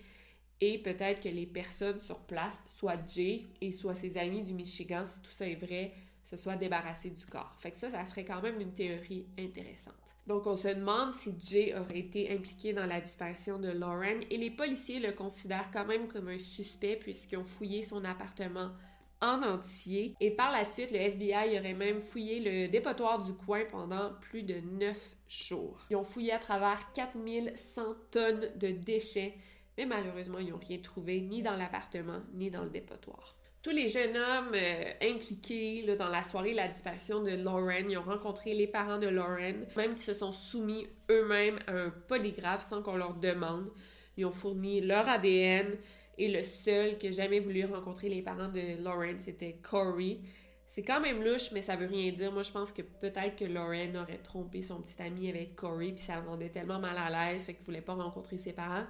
et 0.61 0.79
peut-être 0.79 1.21
que 1.23 1.29
les 1.29 1.47
personnes 1.47 2.01
sur 2.01 2.21
place, 2.21 2.63
soit 2.69 2.99
Jay 3.09 3.45
et 3.61 3.73
soit 3.73 3.95
ses 3.95 4.17
amis 4.17 4.43
du 4.43 4.55
Michigan, 4.55 5.05
si 5.05 5.21
tout 5.21 5.31
ça 5.31 5.47
est 5.47 5.55
vrai, 5.55 5.93
se 6.25 6.37
soient 6.37 6.57
débarrassés 6.57 7.11
du 7.11 7.25
corps. 7.27 7.55
Fait 7.59 7.71
que 7.71 7.77
ça, 7.77 7.91
ça 7.91 8.05
serait 8.07 8.25
quand 8.25 8.41
même 8.41 8.61
une 8.61 8.73
théorie 8.73 9.27
intéressante. 9.39 9.95
Donc, 10.27 10.47
on 10.47 10.57
se 10.57 10.69
demande 10.69 11.15
si 11.15 11.35
Jay 11.39 11.75
aurait 11.79 12.01
été 12.01 12.33
impliqué 12.33 12.73
dans 12.73 12.87
la 12.87 13.01
disparition 13.01 13.59
de 13.59 13.69
Lauren 13.69 14.21
et 14.29 14.39
les 14.39 14.51
policiers 14.51 14.99
le 14.99 15.13
considèrent 15.13 15.71
quand 15.73 15.85
même 15.85 16.09
comme 16.09 16.29
un 16.29 16.41
suspect 16.41 16.97
puisqu'ils 16.97 17.39
ont 17.39 17.45
fouillé 17.45 17.83
son 17.83 18.05
appartement 18.05 18.71
en 19.21 19.43
entier. 19.43 20.15
Et 20.21 20.31
par 20.31 20.53
la 20.53 20.65
suite, 20.65 20.91
le 20.91 20.99
FBI 20.99 21.59
aurait 21.59 21.75
même 21.75 22.03
fouillé 22.03 22.41
le 22.41 22.69
dépotoir 22.69 23.23
du 23.23 23.33
coin 23.35 23.63
pendant 23.71 24.13
plus 24.21 24.43
de 24.43 24.61
neuf 24.61 25.17
jours. 25.29 25.79
Ils 25.91 25.97
ont 25.97 26.05
fouillé 26.05 26.33
à 26.33 26.39
travers 26.39 26.93
4100 26.93 27.83
tonnes 28.11 28.49
de 28.57 28.71
déchets, 28.71 29.35
mais 29.79 29.87
malheureusement, 29.87 30.39
ils 30.39 30.51
n'ont 30.51 30.59
rien 30.59 30.79
trouvé 30.79 31.21
ni 31.21 31.43
dans 31.43 31.57
l'appartement 31.57 32.21
ni 32.35 32.51
dans 32.51 32.63
le 32.63 32.71
dépotoir. 32.71 33.37
Tous 33.63 33.73
les 33.73 33.89
jeunes 33.89 34.17
hommes 34.17 34.55
euh, 34.55 34.93
impliqués 35.03 35.97
dans 35.97 36.09
la 36.09 36.23
soirée 36.23 36.55
la 36.55 36.69
disparition 36.69 37.25
de 37.25 37.33
Lauren, 37.33 37.87
ils 37.91 37.99
ont 37.99 38.03
rencontré 38.03 38.55
les 38.55 38.69
parents 38.69 38.99
de 38.99 39.09
Lauren, 39.09 39.55
même 39.77 39.97
qui 39.97 40.05
se 40.05 40.15
sont 40.15 40.31
soumis 40.31 40.87
eux-mêmes 41.11 41.59
à 41.67 41.73
un 41.73 41.91
polygraphe 41.91 42.63
sans 42.63 42.81
qu'on 42.81 42.97
leur 42.97 43.15
demande. 43.15 43.69
Ils 44.17 44.25
ont 44.25 44.31
fourni 44.31 44.81
leur 44.83 45.09
ADN 45.09 45.77
Et 46.19 46.29
le 46.29 46.43
seul 46.43 46.97
qui 46.97 47.09
a 47.09 47.13
jamais 47.13 47.41
voulu 47.41 47.65
rencontrer 47.67 48.09
les 48.09 48.23
parents 48.23 48.49
de 48.49 48.83
Lauren, 48.83 49.17
c'était 49.19 49.59
Corey. 49.63 50.19
C'est 50.67 50.83
quand 50.83 51.01
même 51.01 51.23
louche, 51.23 51.53
mais 51.53 51.63
ça 51.63 51.77
veut 51.77 51.87
rien 51.87 52.11
dire. 52.11 52.33
Moi, 52.33 52.43
je 52.43 52.51
pense 52.51 52.73
que 52.73 52.83
peut-être 52.83 53.37
que 53.37 53.45
Lauren 53.45 53.95
aurait 53.97 54.21
trompé 54.23 54.63
son 54.63 54.81
petit 54.81 55.01
ami 55.03 55.29
avec 55.29 55.55
Corey, 55.55 55.93
puis 55.93 56.05
ça 56.05 56.17
le 56.21 56.29
rendait 56.29 56.49
tellement 56.49 56.81
mal 56.81 56.97
à 56.97 57.11
l'aise, 57.11 57.45
fait 57.45 57.55
qu'il 57.55 57.65
voulait 57.65 57.83
pas 57.83 57.95
rencontrer 57.95 58.37
ses 58.37 58.53
parents. 58.53 58.87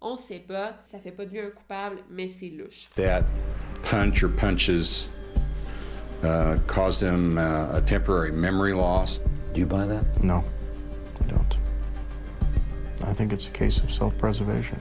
On 0.00 0.16
sait 0.16 0.40
pas, 0.40 0.74
ça 0.84 0.98
fait 0.98 1.10
pas 1.10 1.24
de 1.24 1.30
lui 1.30 1.40
un 1.40 1.50
coupable, 1.50 1.98
mais 2.10 2.28
c'est 2.28 2.50
louche. 2.50 2.88
That 2.96 3.24
punch 3.82 4.22
or 4.22 4.30
punches 4.30 5.08
uh, 6.22 6.58
caused 6.66 7.00
him 7.00 7.38
uh, 7.38 7.76
a 7.76 7.80
temporary 7.80 8.30
memory 8.30 8.74
loss. 8.74 9.20
Do 9.54 9.60
you 9.60 9.66
buy 9.66 9.86
that? 9.86 10.04
No, 10.22 10.44
I 11.20 11.24
don't. 11.28 11.56
I 13.02 13.14
think 13.14 13.32
it's 13.32 13.46
a 13.46 13.50
case 13.50 13.78
of 13.82 13.90
self 13.90 14.16
preservation. 14.18 14.78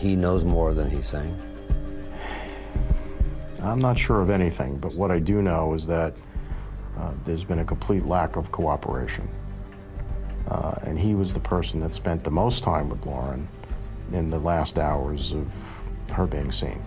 He 0.00 0.16
knows 0.16 0.44
more 0.44 0.72
than 0.72 0.88
he's 0.88 1.06
saying. 1.06 1.38
I'm 3.62 3.78
not 3.78 3.98
sure 3.98 4.22
of 4.22 4.30
anything, 4.30 4.78
but 4.78 4.94
what 4.94 5.10
I 5.10 5.18
do 5.18 5.42
know 5.42 5.74
is 5.74 5.86
that 5.88 6.14
uh, 6.98 7.12
there's 7.24 7.44
been 7.44 7.58
a 7.58 7.64
complete 7.64 8.06
lack 8.06 8.36
of 8.36 8.50
cooperation. 8.50 9.28
Uh, 10.48 10.74
and 10.84 10.98
he 10.98 11.14
was 11.14 11.34
the 11.34 11.40
person 11.40 11.80
that 11.80 11.94
spent 11.94 12.24
the 12.24 12.30
most 12.30 12.64
time 12.64 12.88
with 12.88 13.04
Lauren 13.04 13.46
in 14.12 14.30
the 14.30 14.38
last 14.38 14.78
hours 14.78 15.34
of 15.34 15.46
her 16.12 16.26
being 16.26 16.50
seen. 16.50 16.82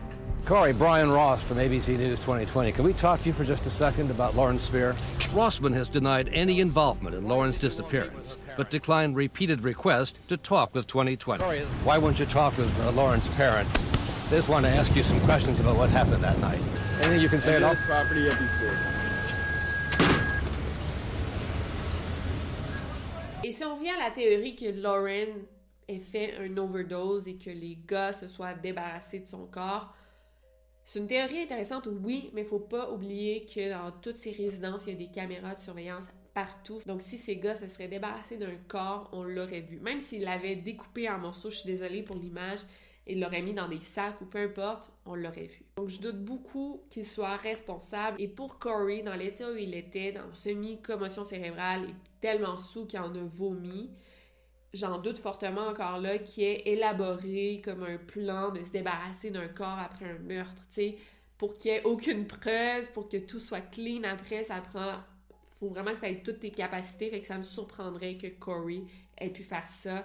Corey, 0.45 0.73
Brian 0.73 1.11
Ross 1.11 1.41
from 1.41 1.57
ABC 1.57 1.97
News 1.97 2.19
2020. 2.19 2.71
Can 2.71 2.83
we 2.83 2.93
talk 2.93 3.21
to 3.21 3.27
you 3.27 3.33
for 3.33 3.45
just 3.45 3.65
a 3.67 3.69
second 3.69 4.09
about 4.09 4.35
Lauren 4.35 4.59
Spear? 4.59 4.93
Rossman 5.33 5.73
has 5.73 5.87
denied 5.87 6.29
any 6.33 6.59
involvement 6.59 7.15
in 7.15 7.27
Lauren's 7.27 7.57
disappearance, 7.57 8.37
but 8.55 8.69
declined 8.69 9.15
repeated 9.15 9.61
requests 9.61 10.19
to 10.27 10.37
talk 10.37 10.73
with 10.73 10.87
2020. 10.87 11.43
Corey, 11.43 11.59
why 11.83 11.97
won't 11.97 12.19
you 12.19 12.25
talk 12.25 12.57
with 12.57 12.85
uh, 12.85 12.91
Lauren's 12.91 13.29
parents? 13.29 13.83
They 14.29 14.37
just 14.37 14.49
want 14.49 14.65
to 14.65 14.71
ask 14.71 14.95
you 14.95 15.03
some 15.03 15.19
questions 15.21 15.59
about 15.59 15.75
what 15.75 15.89
happened 15.89 16.23
that 16.23 16.39
night. 16.39 16.61
Anything 17.01 17.21
you 17.21 17.29
can 17.29 17.41
say 17.41 17.55
at 17.55 17.63
all? 17.63 17.71
this 17.71 17.81
property 17.81 18.27
of. 18.27 18.33
Et 23.45 23.51
si 23.51 23.65
on 23.65 23.77
vient 23.77 23.95
à 23.95 24.05
la 24.05 24.11
théorie 24.11 24.55
que 24.55 24.71
Lauren 24.71 25.45
ait 25.89 25.99
fait 25.99 26.35
un 26.39 26.57
overdose 26.57 27.27
et 27.27 27.37
que 27.37 27.49
les 27.49 27.77
gars 27.85 28.13
se 28.13 28.27
soient 28.27 28.53
débarrassés 28.53 29.19
de 29.19 29.27
son 29.27 29.45
corps, 29.47 29.93
c'est 30.85 30.99
une 30.99 31.07
théorie 31.07 31.41
intéressante, 31.41 31.87
oui, 31.87 32.29
mais 32.33 32.41
il 32.41 32.47
faut 32.47 32.59
pas 32.59 32.89
oublier 32.89 33.45
que 33.45 33.69
dans 33.69 33.91
toutes 33.91 34.17
ces 34.17 34.31
résidences, 34.31 34.83
il 34.85 34.93
y 34.93 34.95
a 34.95 34.99
des 34.99 35.11
caméras 35.11 35.55
de 35.55 35.61
surveillance 35.61 36.05
partout. 36.33 36.79
Donc, 36.85 37.01
si 37.01 37.17
ces 37.17 37.37
gars 37.37 37.55
se 37.55 37.67
seraient 37.67 37.87
débarrassés 37.87 38.37
d'un 38.37 38.55
corps, 38.67 39.09
on 39.13 39.23
l'aurait 39.23 39.61
vu. 39.61 39.79
Même 39.79 39.99
s'ils 39.99 40.23
l'avaient 40.23 40.55
découpé 40.55 41.09
en 41.09 41.19
morceaux, 41.19 41.49
je 41.49 41.57
suis 41.57 41.67
désolée 41.67 42.03
pour 42.03 42.17
l'image, 42.17 42.59
et 43.05 43.15
l'auraient 43.15 43.41
mis 43.41 43.53
dans 43.53 43.67
des 43.67 43.81
sacs 43.81 44.21
ou 44.21 44.25
peu 44.25 44.39
importe, 44.39 44.89
on 45.05 45.15
l'aurait 45.15 45.47
vu. 45.47 45.65
Donc, 45.75 45.89
je 45.89 45.99
doute 45.99 46.23
beaucoup 46.23 46.83
qu'il 46.89 47.05
soit 47.05 47.35
responsable. 47.35 48.21
Et 48.21 48.27
pour 48.27 48.59
Corey, 48.59 49.01
dans 49.01 49.15
l'état 49.15 49.51
où 49.51 49.55
il 49.55 49.75
était, 49.75 50.13
dans 50.13 50.33
semi-commotion 50.33 51.23
cérébrale 51.23 51.83
et 51.89 51.95
tellement 52.21 52.55
sous 52.55 52.85
qu'il 52.85 52.99
en 52.99 53.13
a 53.13 53.23
vomi, 53.23 53.91
j'en 54.73 54.99
doute 54.99 55.17
fortement 55.17 55.67
encore 55.67 55.99
là, 55.99 56.17
qui 56.17 56.43
ait 56.43 56.63
élaboré 56.65 57.61
comme 57.63 57.83
un 57.83 57.97
plan 57.97 58.51
de 58.51 58.63
se 58.63 58.69
débarrasser 58.69 59.31
d'un 59.31 59.49
corps 59.49 59.79
après 59.79 60.09
un 60.09 60.19
meurtre, 60.19 60.63
tu 60.69 60.75
sais, 60.75 60.97
pour 61.37 61.57
qu'il 61.57 61.71
n'y 61.71 61.77
ait 61.77 61.83
aucune 61.83 62.25
preuve, 62.25 62.85
pour 62.93 63.09
que 63.09 63.17
tout 63.17 63.39
soit 63.39 63.61
clean 63.61 64.03
après, 64.03 64.43
ça 64.45 64.61
prend... 64.61 64.95
faut 65.63 65.69
vraiment 65.69 65.95
que 65.95 66.01
tu 66.01 66.11
aies 66.11 66.21
toutes 66.23 66.39
tes 66.39 66.51
capacités, 66.51 67.09
fait 67.09 67.21
que 67.21 67.27
ça 67.27 67.37
me 67.37 67.43
surprendrait 67.43 68.15
que 68.15 68.27
Corey 68.27 68.81
ait 69.17 69.29
pu 69.29 69.43
faire 69.43 69.67
ça 69.69 69.99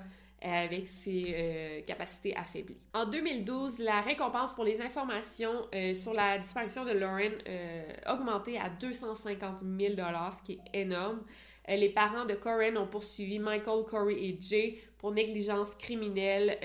euh, 0.44 0.64
avec 0.64 0.86
ses 0.86 1.22
euh, 1.26 1.80
capacités 1.82 2.36
affaiblies. 2.36 2.78
En 2.94 3.06
2012, 3.06 3.80
la 3.80 4.00
récompense 4.00 4.52
pour 4.52 4.62
les 4.62 4.80
informations 4.80 5.66
euh, 5.74 5.94
sur 5.94 6.14
la 6.14 6.38
disparition 6.38 6.84
de 6.84 6.92
Lauren 6.92 7.32
a 8.06 8.14
augmenté 8.14 8.56
à 8.56 8.68
250 8.70 9.60
000 9.62 9.94
ce 9.96 10.42
qui 10.44 10.52
est 10.52 10.82
énorme. 10.82 11.22
Les 11.68 11.90
parents 11.90 12.24
de 12.24 12.34
Corinne 12.34 12.78
ont 12.78 12.86
poursuivi 12.86 13.38
Michael, 13.38 13.84
Corey 13.84 14.14
et 14.14 14.38
Jay 14.40 14.80
pour 14.96 15.12
négligence 15.12 15.74
criminelle 15.74 16.56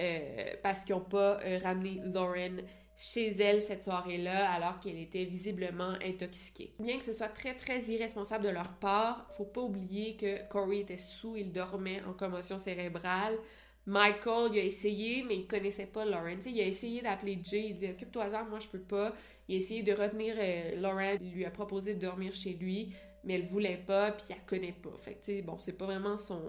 parce 0.63 0.85
qu'ils 0.85 0.95
n'ont 0.95 1.01
pas 1.01 1.39
ramené 1.61 1.99
Lauren 2.05 2.61
chez 2.97 3.29
elle 3.29 3.61
cette 3.61 3.83
soirée-là 3.83 4.51
alors 4.51 4.79
qu'elle 4.79 4.97
était 4.97 5.25
visiblement 5.25 5.93
intoxiquée. 6.03 6.73
Bien 6.79 6.97
que 6.97 7.03
ce 7.03 7.13
soit 7.13 7.29
très 7.29 7.55
très 7.55 7.81
irresponsable 7.83 8.45
de 8.45 8.49
leur 8.49 8.73
part, 8.73 9.25
faut 9.31 9.45
pas 9.45 9.61
oublier 9.61 10.15
que 10.15 10.47
Corey 10.49 10.79
était 10.79 10.97
sous, 10.97 11.35
il 11.35 11.51
dormait 11.51 12.01
en 12.07 12.13
commotion 12.13 12.57
cérébrale. 12.57 13.37
Michael, 13.85 14.51
il 14.53 14.59
a 14.59 14.63
essayé, 14.63 15.23
mais 15.23 15.35
il 15.35 15.47
connaissait 15.47 15.85
pas 15.85 16.05
Lauren. 16.05 16.39
il 16.45 16.59
a 16.61 16.65
essayé 16.65 17.01
d'appeler 17.01 17.39
Jay, 17.43 17.67
il 17.69 17.73
dit 17.73 17.89
Occupe-toi-en, 17.89 18.45
moi 18.45 18.59
je 18.59 18.67
peux 18.67 18.79
pas. 18.79 19.13
Il 19.49 19.55
a 19.55 19.57
essayé 19.57 19.83
de 19.83 19.91
retenir 19.91 20.35
Lauren, 20.77 21.17
il 21.19 21.33
lui 21.33 21.45
a 21.45 21.51
proposé 21.51 21.95
de 21.95 21.99
dormir 21.99 22.33
chez 22.33 22.53
lui 22.53 22.93
mais 23.23 23.35
elle 23.35 23.45
voulait 23.45 23.81
pas, 23.85 24.11
puis 24.11 24.25
elle 24.29 24.45
connaît 24.45 24.73
pas. 24.73 24.95
Fait 24.99 25.15
que, 25.15 25.41
bon, 25.41 25.57
c'est 25.59 25.77
pas 25.77 25.85
vraiment 25.85 26.17
son... 26.17 26.41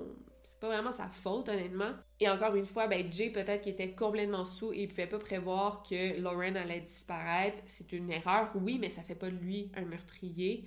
Pas 0.64 0.70
vraiment 0.70 0.92
sa 0.92 1.08
faute, 1.10 1.50
honnêtement. 1.50 1.92
Et 2.18 2.26
encore 2.26 2.54
une 2.56 2.64
fois, 2.64 2.86
ben, 2.86 3.12
Jay, 3.12 3.28
peut-être 3.28 3.60
qu'il 3.60 3.74
était 3.74 3.94
complètement 3.94 4.46
sous 4.46 4.72
et 4.72 4.84
il 4.84 4.88
pouvait 4.88 5.06
pas 5.06 5.18
prévoir 5.18 5.82
que 5.82 6.18
Lauren 6.18 6.54
allait 6.56 6.80
disparaître. 6.80 7.60
C'est 7.66 7.92
une 7.92 8.10
erreur, 8.10 8.50
oui, 8.54 8.78
mais 8.80 8.88
ça 8.88 9.02
fait 9.02 9.14
pas 9.14 9.28
de 9.28 9.36
lui 9.36 9.70
un 9.74 9.84
meurtrier. 9.84 10.66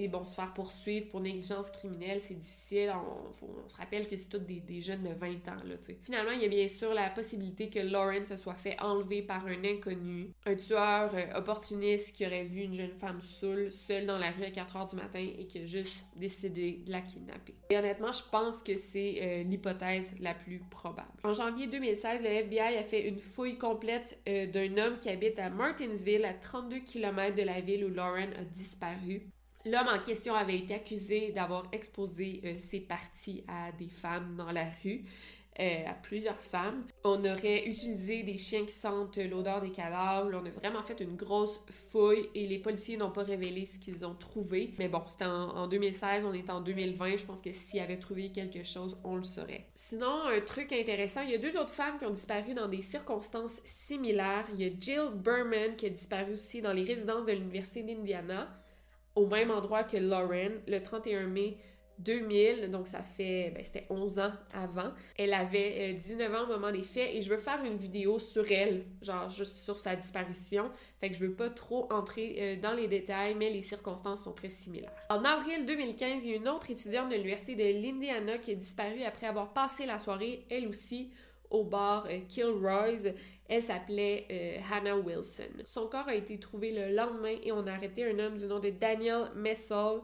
Et 0.00 0.06
bon, 0.06 0.24
se 0.24 0.36
faire 0.36 0.54
poursuivre 0.54 1.08
pour 1.08 1.20
négligence 1.20 1.70
criminelle, 1.70 2.20
c'est 2.20 2.38
difficile. 2.38 2.92
On, 2.94 3.68
se 3.68 3.76
rappelle 3.76 4.06
que 4.06 4.16
c'est 4.16 4.28
tous 4.28 4.38
des, 4.38 4.80
jeunes 4.80 5.02
de 5.02 5.12
20 5.12 5.48
ans. 5.48 5.56
Finalement, 6.04 6.30
il 6.30 6.40
y 6.40 6.44
a 6.44 6.48
bien 6.48 6.68
sûr 6.68 6.94
la 6.94 7.10
possibilité 7.10 7.68
que 7.68 7.80
Lauren 7.80 8.24
se 8.24 8.36
soit 8.36 8.54
fait 8.54 8.80
enlever 8.80 9.22
par 9.22 9.44
un 9.46 9.64
inconnu, 9.64 10.30
un 10.46 10.54
tueur 10.54 11.10
euh, 11.14 11.36
opportuniste 11.36 12.14
qui 12.14 12.24
aurait 12.24 12.44
vu 12.44 12.60
une 12.60 12.74
jeune 12.74 12.92
femme 12.92 13.20
saoule, 13.20 13.72
seule 13.72 14.06
dans 14.06 14.18
la 14.18 14.30
rue 14.30 14.44
à 14.44 14.52
4 14.52 14.76
heures 14.76 14.86
du 14.86 14.94
matin 14.94 15.18
et 15.18 15.46
qui 15.48 15.58
a 15.58 15.66
juste 15.66 16.06
décidé 16.14 16.84
de 16.86 16.92
la 16.92 17.00
kidnapper. 17.00 17.56
Et 17.70 17.76
honnêtement, 17.76 18.12
je 18.12 18.22
pense 18.30 18.62
que 18.62 18.76
c'est 18.76 19.18
euh, 19.20 19.42
l'hypothèse 19.42 20.14
la 20.20 20.34
plus 20.34 20.60
probable. 20.70 21.10
En 21.24 21.34
janvier 21.34 21.66
2016, 21.66 22.22
le 22.22 22.28
FBI 22.28 22.76
a 22.76 22.84
fait 22.84 23.08
une 23.08 23.18
fouille 23.18 23.58
complète 23.58 24.20
euh, 24.28 24.46
d'un 24.46 24.78
homme 24.78 24.98
qui 25.00 25.08
habite 25.08 25.40
à 25.40 25.50
Martinsville, 25.50 26.24
à 26.24 26.34
32 26.34 26.78
km 26.80 27.34
de 27.34 27.42
la 27.42 27.60
ville 27.60 27.84
où 27.84 27.88
Lauren 27.88 28.30
a 28.38 28.44
disparu. 28.44 29.28
L'homme 29.70 29.88
en 29.88 29.98
question 29.98 30.34
avait 30.34 30.56
été 30.56 30.74
accusé 30.74 31.30
d'avoir 31.32 31.66
exposé 31.72 32.40
euh, 32.44 32.54
ses 32.58 32.80
parties 32.80 33.44
à 33.46 33.70
des 33.72 33.88
femmes 33.88 34.34
dans 34.36 34.50
la 34.50 34.64
rue, 34.82 35.04
euh, 35.60 35.84
à 35.86 35.92
plusieurs 35.92 36.40
femmes. 36.40 36.86
On 37.04 37.22
aurait 37.24 37.66
utilisé 37.66 38.22
des 38.22 38.38
chiens 38.38 38.64
qui 38.64 38.72
sentent 38.72 39.18
l'odeur 39.18 39.60
des 39.60 39.70
cadavres. 39.70 40.30
On 40.32 40.46
a 40.46 40.50
vraiment 40.50 40.82
fait 40.82 40.98
une 41.00 41.16
grosse 41.16 41.60
fouille 41.90 42.30
et 42.34 42.46
les 42.46 42.58
policiers 42.58 42.96
n'ont 42.96 43.10
pas 43.10 43.24
révélé 43.24 43.66
ce 43.66 43.78
qu'ils 43.78 44.06
ont 44.06 44.14
trouvé. 44.14 44.72
Mais 44.78 44.88
bon, 44.88 45.02
c'était 45.06 45.26
en, 45.26 45.66
2016, 45.66 46.24
on 46.24 46.32
est 46.32 46.48
en 46.48 46.62
2020. 46.62 47.18
Je 47.18 47.24
pense 47.24 47.42
que 47.42 47.52
s'ils 47.52 47.80
avaient 47.80 47.98
trouvé 47.98 48.30
quelque 48.30 48.64
chose, 48.64 48.96
on 49.04 49.16
le 49.16 49.24
saurait. 49.24 49.66
Sinon, 49.74 50.28
un 50.32 50.40
truc 50.40 50.72
intéressant, 50.72 51.20
il 51.20 51.30
y 51.30 51.34
a 51.34 51.38
deux 51.38 51.58
autres 51.58 51.74
femmes 51.74 51.98
qui 51.98 52.06
ont 52.06 52.10
disparu 52.10 52.54
dans 52.54 52.68
des 52.68 52.80
circonstances 52.80 53.60
similaires. 53.66 54.46
Il 54.54 54.62
y 54.62 54.64
a 54.64 54.72
Jill 54.80 55.10
Berman 55.14 55.76
qui 55.76 55.84
a 55.84 55.90
disparu 55.90 56.34
aussi 56.34 56.62
dans 56.62 56.72
les 56.72 56.84
résidences 56.84 57.26
de 57.26 57.32
l'Université 57.32 57.82
d'Indiana 57.82 58.48
au 59.18 59.26
même 59.26 59.50
endroit 59.50 59.84
que 59.84 59.96
Lauren 59.96 60.52
le 60.66 60.82
31 60.82 61.26
mai 61.26 61.58
2000, 61.98 62.70
donc 62.70 62.86
ça 62.86 63.02
fait, 63.02 63.50
ben, 63.54 63.64
c'était 63.64 63.86
11 63.90 64.20
ans 64.20 64.32
avant. 64.54 64.92
Elle 65.16 65.34
avait 65.34 65.94
19 65.94 66.30
euh, 66.30 66.36
ans 66.36 66.44
au 66.44 66.46
moment 66.46 66.70
des 66.70 66.84
faits 66.84 67.10
et 67.12 67.22
je 67.22 67.30
veux 67.30 67.38
faire 67.38 67.62
une 67.64 67.76
vidéo 67.76 68.18
sur 68.18 68.50
elle, 68.52 68.84
genre 69.02 69.28
juste 69.30 69.58
sur 69.58 69.78
sa 69.78 69.96
disparition. 69.96 70.70
Fait 71.00 71.10
que 71.10 71.16
je 71.16 71.24
veux 71.24 71.34
pas 71.34 71.50
trop 71.50 71.92
entrer 71.92 72.36
euh, 72.38 72.60
dans 72.60 72.72
les 72.72 72.86
détails, 72.86 73.34
mais 73.34 73.50
les 73.50 73.62
circonstances 73.62 74.24
sont 74.24 74.32
très 74.32 74.48
similaires. 74.48 74.92
En 75.10 75.24
avril 75.24 75.66
2015, 75.66 76.24
il 76.24 76.30
y 76.30 76.32
a 76.34 76.36
une 76.36 76.48
autre 76.48 76.70
étudiante 76.70 77.08
de 77.08 77.14
l'Université 77.14 77.56
de 77.56 77.82
l'Indiana 77.82 78.38
qui 78.38 78.52
a 78.52 78.54
disparu 78.54 79.02
après 79.02 79.26
avoir 79.26 79.52
passé 79.52 79.84
la 79.84 79.98
soirée, 79.98 80.46
elle 80.50 80.68
aussi, 80.68 81.10
au 81.50 81.64
bar 81.64 82.06
euh, 82.10 82.20
Kilroy's. 82.28 83.08
Elle 83.48 83.62
s'appelait 83.62 84.26
euh, 84.30 84.58
Hannah 84.70 84.96
Wilson. 84.96 85.62
Son 85.64 85.86
corps 85.86 86.08
a 86.08 86.14
été 86.14 86.38
trouvé 86.38 86.70
le 86.70 86.94
lendemain 86.94 87.36
et 87.42 87.50
on 87.50 87.66
a 87.66 87.72
arrêté 87.72 88.04
un 88.04 88.18
homme 88.18 88.36
du 88.36 88.46
nom 88.46 88.58
de 88.58 88.70
Daniel 88.70 89.30
Messel 89.34 90.00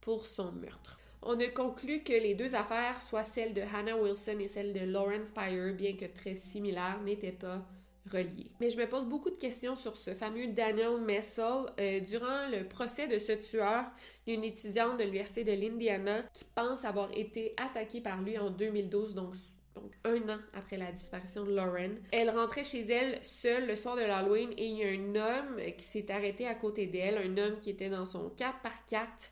pour 0.00 0.24
son 0.24 0.52
meurtre. 0.52 0.98
On 1.22 1.38
a 1.40 1.48
conclu 1.48 2.02
que 2.02 2.12
les 2.12 2.34
deux 2.34 2.54
affaires, 2.54 3.02
soit 3.02 3.24
celle 3.24 3.52
de 3.52 3.60
Hannah 3.60 3.96
Wilson 3.96 4.38
et 4.38 4.46
celle 4.46 4.72
de 4.72 4.80
Lawrence 4.80 5.28
Spire, 5.28 5.74
bien 5.74 5.96
que 5.96 6.04
très 6.04 6.36
similaires, 6.36 7.00
n'étaient 7.04 7.32
pas 7.32 7.66
reliées. 8.10 8.50
Mais 8.60 8.70
je 8.70 8.78
me 8.78 8.86
pose 8.86 9.06
beaucoup 9.06 9.30
de 9.30 9.36
questions 9.36 9.76
sur 9.76 9.96
ce 9.96 10.14
fameux 10.14 10.46
Daniel 10.48 11.00
Messel. 11.00 11.66
Euh, 11.80 12.00
durant 12.00 12.48
le 12.50 12.66
procès 12.68 13.08
de 13.08 13.18
ce 13.18 13.32
tueur, 13.32 13.84
il 14.26 14.32
y 14.32 14.36
a 14.36 14.38
une 14.38 14.44
étudiante 14.44 14.98
de 14.98 15.02
l'Université 15.02 15.44
de 15.44 15.52
l'Indiana 15.52 16.22
qui 16.32 16.44
pense 16.54 16.84
avoir 16.84 17.10
été 17.12 17.54
attaquée 17.56 18.00
par 18.00 18.22
lui 18.22 18.38
en 18.38 18.50
2012, 18.50 19.14
donc 19.14 19.34
donc 19.76 19.92
un 20.04 20.28
an 20.28 20.38
après 20.54 20.76
la 20.76 20.90
disparition 20.90 21.44
de 21.44 21.54
Lauren. 21.54 21.96
Elle 22.12 22.30
rentrait 22.30 22.64
chez 22.64 22.82
elle 22.90 23.22
seule 23.22 23.66
le 23.66 23.76
soir 23.76 23.96
de 23.96 24.02
l'Halloween 24.02 24.50
et 24.56 24.66
il 24.66 24.76
y 24.78 24.84
a 24.84 24.88
un 24.88 25.14
homme 25.14 25.60
qui 25.76 25.84
s'est 25.84 26.10
arrêté 26.10 26.46
à 26.46 26.54
côté 26.54 26.86
d'elle, 26.86 27.18
un 27.18 27.36
homme 27.38 27.60
qui 27.60 27.70
était 27.70 27.90
dans 27.90 28.06
son 28.06 28.30
4x4 28.30 29.30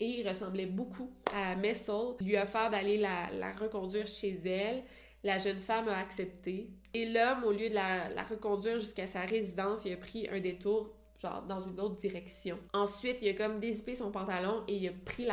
et 0.00 0.20
il 0.20 0.28
ressemblait 0.28 0.66
beaucoup 0.66 1.10
à 1.32 1.54
Messel. 1.54 2.14
Il 2.20 2.26
lui 2.26 2.36
a 2.36 2.44
offert 2.44 2.70
d'aller 2.70 2.98
la, 2.98 3.52
reconduire 3.58 4.06
chez 4.06 4.38
elle. 4.44 4.82
La 5.22 5.38
jeune 5.38 5.58
femme 5.58 5.88
a 5.88 5.98
accepté. 5.98 6.68
Et 6.92 7.06
l'homme, 7.06 7.44
au 7.44 7.52
lieu 7.52 7.70
de 7.70 7.74
la, 7.74 8.22
reconduire 8.24 8.80
jusqu'à 8.80 9.06
sa 9.06 9.20
résidence, 9.20 9.84
il 9.84 9.92
a 9.92 9.96
pris 9.96 10.28
un 10.30 10.40
détour 10.40 10.92
genre 11.22 11.42
dans 11.42 11.60
une 11.60 11.80
autre 11.80 11.96
direction. 11.96 12.58
Ensuite, 12.72 13.18
il 13.22 13.28
a 13.28 13.34
comme 13.34 13.60
dézippé 13.60 13.94
son 13.94 14.10
pantalon 14.10 14.64
et 14.66 14.76
il 14.76 14.88
a 14.88 14.92
pris 15.04 15.26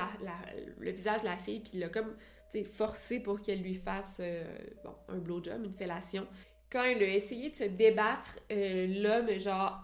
le 0.80 0.92
visage 0.92 1.22
de 1.22 1.26
la 1.26 1.38
fille 1.38 1.60
puis 1.60 1.72
il 1.74 1.80
l'a 1.80 1.90
comme 1.90 2.16
forcé 2.64 3.20
pour 3.20 3.42
qu'elle 3.42 3.62
lui 3.62 3.76
fasse 3.76 4.18
euh, 4.20 4.44
bon, 4.84 4.94
un 5.10 5.18
blowjob, 5.18 5.64
une 5.64 5.74
fellation. 5.74 6.28
Quand 6.72 6.84
il 6.84 7.02
a 7.02 7.08
essayé 7.08 7.50
de 7.50 7.56
se 7.56 7.64
débattre, 7.64 8.38
euh, 8.52 8.88
l'homme 8.88 9.38
genre 9.40 9.80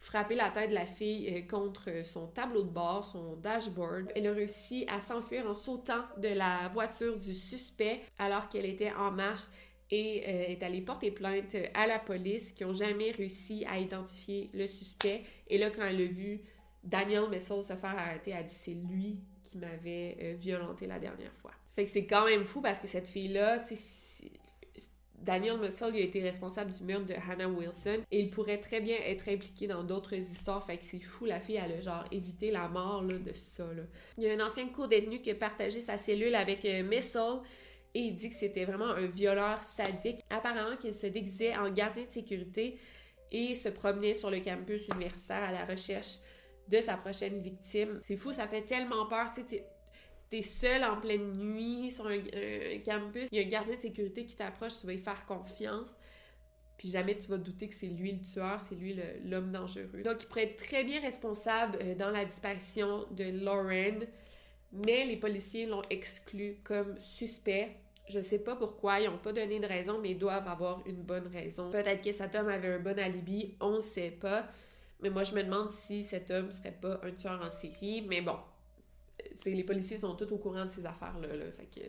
frappé 0.00 0.34
la 0.34 0.50
tête 0.50 0.70
de 0.70 0.74
la 0.74 0.86
fille 0.86 1.28
euh, 1.28 1.42
contre 1.48 2.04
son 2.04 2.28
tableau 2.28 2.62
de 2.62 2.70
bord, 2.70 3.04
son 3.04 3.36
dashboard. 3.36 4.12
Elle 4.14 4.26
a 4.26 4.32
réussi 4.32 4.84
à 4.88 5.00
s'enfuir 5.00 5.46
en 5.46 5.54
sautant 5.54 6.04
de 6.16 6.28
la 6.28 6.68
voiture 6.68 7.16
du 7.18 7.34
suspect 7.34 8.00
alors 8.18 8.48
qu'elle 8.48 8.66
était 8.66 8.92
en 8.92 9.10
marche 9.10 9.44
et 9.90 10.52
est 10.52 10.62
allée 10.62 10.82
porter 10.82 11.10
plainte 11.10 11.56
à 11.72 11.86
la 11.86 11.98
police 11.98 12.52
qui 12.52 12.62
n'ont 12.62 12.74
jamais 12.74 13.10
réussi 13.10 13.64
à 13.66 13.78
identifier 13.78 14.50
le 14.52 14.66
suspect. 14.66 15.22
Et 15.48 15.56
là, 15.56 15.70
quand 15.70 15.82
elle 15.82 16.02
a 16.02 16.04
vu 16.04 16.42
Daniel 16.84 17.28
Messel 17.28 17.62
se 17.62 17.74
faire 17.74 17.98
arrêter, 17.98 18.32
a 18.32 18.42
dit 18.42 18.54
c'est 18.54 18.74
lui 18.74 19.20
qui 19.44 19.58
m'avait 19.58 20.16
euh, 20.22 20.34
violenté 20.38 20.86
la 20.86 20.98
dernière 20.98 21.34
fois. 21.34 21.52
Fait 21.74 21.84
que 21.84 21.90
c'est 21.90 22.06
quand 22.06 22.26
même 22.26 22.44
fou 22.44 22.60
parce 22.60 22.78
que 22.78 22.86
cette 22.86 23.08
fille-là, 23.08 23.60
tu 23.60 23.76
sais, 23.76 24.30
Daniel 25.20 25.58
Messel 25.58 25.94
a 25.94 25.98
été 25.98 26.22
responsable 26.22 26.72
du 26.72 26.84
meurtre 26.84 27.06
de 27.06 27.14
Hannah 27.14 27.48
Wilson 27.48 27.98
et 28.10 28.20
il 28.20 28.30
pourrait 28.30 28.58
très 28.58 28.80
bien 28.80 28.96
être 29.04 29.28
impliqué 29.28 29.66
dans 29.66 29.82
d'autres 29.82 30.14
histoires. 30.14 30.64
Fait 30.64 30.78
que 30.78 30.84
c'est 30.84 31.00
fou, 31.00 31.24
la 31.24 31.40
fille, 31.40 31.60
elle 31.62 31.72
a 31.72 31.80
genre 31.80 32.04
évité 32.12 32.50
la 32.50 32.68
mort 32.68 33.02
là, 33.02 33.18
de 33.18 33.32
ça. 33.34 33.64
Là. 33.64 33.82
Il 34.16 34.24
y 34.24 34.30
a 34.30 34.32
un 34.32 34.40
ancien 34.40 34.68
co-détenu 34.68 35.20
qui 35.20 35.30
a 35.30 35.34
partagé 35.34 35.80
sa 35.80 35.98
cellule 35.98 36.34
avec 36.34 36.64
euh, 36.64 36.82
Messel 36.84 37.40
et 37.94 38.00
il 38.00 38.14
dit 38.14 38.28
que 38.28 38.34
c'était 38.34 38.64
vraiment 38.64 38.90
un 38.90 39.06
violeur 39.06 39.62
sadique. 39.62 40.20
Apparemment 40.30 40.76
qu'il 40.76 40.94
se 40.94 41.06
déguisait 41.06 41.56
en 41.56 41.70
gardien 41.70 42.04
de 42.04 42.10
sécurité 42.10 42.78
et 43.30 43.54
se 43.54 43.68
promenait 43.68 44.14
sur 44.14 44.30
le 44.30 44.40
campus 44.40 44.86
universitaire 44.88 45.42
à 45.42 45.52
la 45.52 45.64
recherche 45.64 46.18
de 46.68 46.80
sa 46.80 46.96
prochaine 46.96 47.40
victime. 47.40 47.98
C'est 48.02 48.16
fou, 48.16 48.32
ça 48.32 48.46
fait 48.46 48.62
tellement 48.62 49.06
peur. 49.06 49.30
Tu 49.32 49.42
sais, 49.48 49.64
t'es 50.30 50.42
seul 50.42 50.84
en 50.84 51.00
pleine 51.00 51.32
nuit 51.38 51.90
sur 51.90 52.06
un, 52.06 52.18
campus, 52.84 53.28
il 53.32 53.38
y 53.38 53.42
a 53.42 53.46
un 53.46 53.48
gardien 53.48 53.76
de 53.76 53.80
sécurité 53.80 54.26
qui 54.26 54.36
t'approche, 54.36 54.78
tu 54.80 54.86
vas 54.86 54.92
y 54.92 54.98
faire 54.98 55.24
confiance. 55.26 55.94
Puis 56.76 56.90
jamais 56.90 57.18
tu 57.18 57.28
vas 57.28 57.38
douter 57.38 57.68
que 57.68 57.74
c'est 57.74 57.88
lui 57.88 58.12
le 58.12 58.20
tueur, 58.20 58.60
c'est 58.60 58.76
lui 58.76 58.96
l'homme 59.24 59.50
dangereux. 59.50 60.02
Donc 60.04 60.22
il 60.22 60.26
pourrait 60.26 60.44
être 60.44 60.64
très 60.64 60.84
bien 60.84 61.00
responsable 61.00 61.78
euh, 61.82 61.94
dans 61.96 62.10
la 62.10 62.24
disparition 62.24 63.04
de 63.10 63.44
Lauren, 63.44 64.06
mais 64.72 65.04
les 65.04 65.16
policiers 65.16 65.66
l'ont 65.66 65.82
exclu 65.90 66.58
comme 66.62 66.98
suspect. 67.00 67.74
Je 68.08 68.20
sais 68.20 68.38
pas 68.38 68.54
pourquoi, 68.54 69.00
ils 69.00 69.10
n'ont 69.10 69.18
pas 69.18 69.32
donné 69.32 69.58
de 69.58 69.66
raison, 69.66 69.98
mais 70.00 70.12
ils 70.12 70.18
doivent 70.18 70.46
avoir 70.46 70.86
une 70.86 71.02
bonne 71.02 71.26
raison. 71.26 71.70
Peut-être 71.70 72.02
que 72.02 72.12
cet 72.12 72.34
homme 72.36 72.48
avait 72.48 72.74
un 72.74 72.78
bon 72.78 72.98
alibi, 72.98 73.56
on 73.60 73.80
sait 73.80 74.12
pas. 74.12 74.48
Mais 75.00 75.10
moi, 75.10 75.22
je 75.22 75.34
me 75.34 75.42
demande 75.42 75.70
si 75.70 76.02
cet 76.02 76.30
homme 76.30 76.50
serait 76.50 76.72
pas 76.72 77.00
un 77.04 77.12
tueur 77.12 77.40
en 77.42 77.50
série. 77.50 78.02
Mais 78.02 78.20
bon, 78.20 78.36
les 79.44 79.64
policiers 79.64 79.98
sont 79.98 80.14
tous 80.14 80.32
au 80.32 80.38
courant 80.38 80.64
de 80.64 80.70
ces 80.70 80.84
affaires-là. 80.86 81.28
fait 81.56 81.80
que 81.80 81.86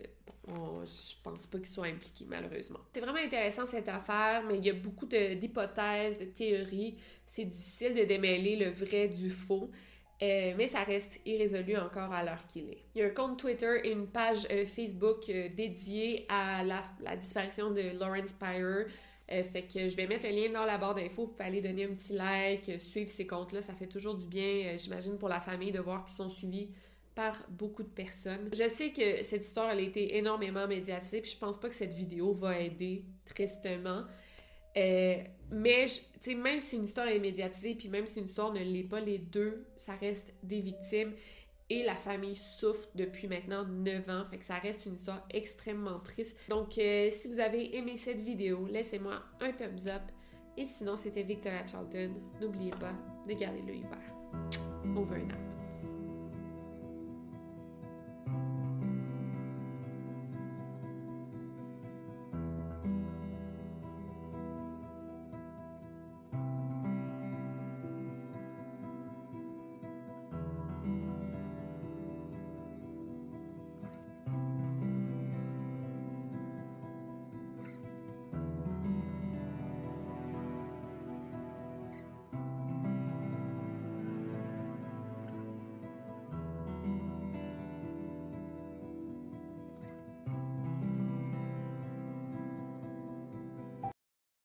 je 0.48 1.14
pense 1.22 1.46
pas 1.46 1.58
qu'ils 1.58 1.68
soient 1.68 1.86
impliqués, 1.86 2.26
malheureusement. 2.28 2.80
C'est 2.92 3.00
vraiment 3.00 3.18
intéressant 3.18 3.66
cette 3.66 3.88
affaire, 3.88 4.42
mais 4.46 4.58
il 4.58 4.64
y 4.64 4.70
a 4.70 4.74
beaucoup 4.74 5.06
d'hypothèses, 5.06 6.18
de, 6.18 6.24
théories. 6.24 6.96
C'est 7.26 7.44
difficile 7.44 7.94
de 7.94 8.04
démêler 8.04 8.56
le 8.56 8.70
vrai 8.70 9.08
du 9.08 9.30
faux. 9.30 9.70
Euh, 10.22 10.52
mais 10.58 10.66
ça 10.66 10.82
reste 10.82 11.22
irrésolu 11.24 11.78
encore 11.78 12.12
à 12.12 12.22
l'heure 12.22 12.46
qu'il 12.46 12.68
est. 12.68 12.84
Il 12.94 13.00
y 13.00 13.02
a 13.02 13.06
un 13.06 13.10
compte 13.10 13.38
Twitter 13.38 13.80
et 13.84 13.92
une 13.92 14.06
page 14.06 14.46
euh, 14.50 14.66
Facebook 14.66 15.30
euh, 15.30 15.48
dédiée 15.48 16.26
à 16.28 16.62
la, 16.62 16.82
la, 17.02 17.16
disparition 17.16 17.70
de 17.70 17.98
Lawrence 17.98 18.34
Pyre. 18.34 18.86
Fait 19.30 19.62
que 19.62 19.88
je 19.88 19.96
vais 19.96 20.06
mettre 20.06 20.26
le 20.26 20.32
lien 20.32 20.52
dans 20.52 20.64
la 20.64 20.78
barre 20.78 20.94
d'infos. 20.94 21.26
Vous 21.26 21.32
pouvez 21.32 21.44
aller 21.44 21.60
donner 21.60 21.84
un 21.84 21.94
petit 21.94 22.12
like, 22.12 22.80
suivre 22.80 23.10
ces 23.10 23.26
comptes-là. 23.26 23.62
Ça 23.62 23.74
fait 23.74 23.86
toujours 23.86 24.14
du 24.14 24.26
bien, 24.26 24.76
j'imagine, 24.76 25.18
pour 25.18 25.28
la 25.28 25.40
famille 25.40 25.72
de 25.72 25.80
voir 25.80 26.04
qu'ils 26.04 26.16
sont 26.16 26.28
suivis 26.28 26.68
par 27.14 27.36
beaucoup 27.48 27.82
de 27.82 27.88
personnes. 27.88 28.48
Je 28.52 28.68
sais 28.68 28.90
que 28.90 29.22
cette 29.22 29.46
histoire 29.46 29.68
a 29.68 29.74
été 29.74 30.16
énormément 30.16 30.66
médiatisée, 30.66 31.20
puis 31.20 31.30
je 31.30 31.38
pense 31.38 31.58
pas 31.58 31.68
que 31.68 31.74
cette 31.74 31.94
vidéo 31.94 32.32
va 32.32 32.58
aider 32.60 33.04
tristement. 33.24 34.04
Euh, 34.76 35.16
mais, 35.50 35.86
même 36.36 36.60
si 36.60 36.76
une 36.76 36.84
histoire 36.84 37.08
est 37.08 37.18
médiatisée, 37.18 37.74
puis 37.74 37.88
même 37.88 38.06
si 38.06 38.20
une 38.20 38.26
histoire 38.26 38.52
ne 38.52 38.60
l'est 38.60 38.84
pas, 38.84 39.00
les 39.00 39.18
deux, 39.18 39.66
ça 39.76 39.94
reste 39.94 40.32
des 40.42 40.60
victimes. 40.60 41.12
Et 41.72 41.84
la 41.84 41.94
famille 41.94 42.34
souffre 42.34 42.88
depuis 42.96 43.28
maintenant 43.28 43.64
9 43.64 44.08
ans, 44.10 44.24
fait 44.28 44.38
que 44.38 44.44
ça 44.44 44.56
reste 44.56 44.86
une 44.86 44.94
histoire 44.94 45.24
extrêmement 45.30 46.00
triste. 46.00 46.36
Donc, 46.48 46.76
euh, 46.78 47.08
si 47.10 47.28
vous 47.28 47.38
avez 47.38 47.76
aimé 47.76 47.96
cette 47.96 48.20
vidéo, 48.20 48.66
laissez-moi 48.68 49.22
un 49.40 49.52
thumbs 49.52 49.86
up. 49.86 50.02
Et 50.56 50.64
sinon, 50.64 50.96
c'était 50.96 51.22
Victoria 51.22 51.64
Charlton. 51.64 52.10
N'oubliez 52.40 52.72
pas 52.72 52.92
de 53.28 53.34
garder 53.34 53.62
l'œil 53.62 53.84
ouvert. 53.84 54.96
Over 54.96 55.22
and 55.22 55.30
out. 55.30 55.49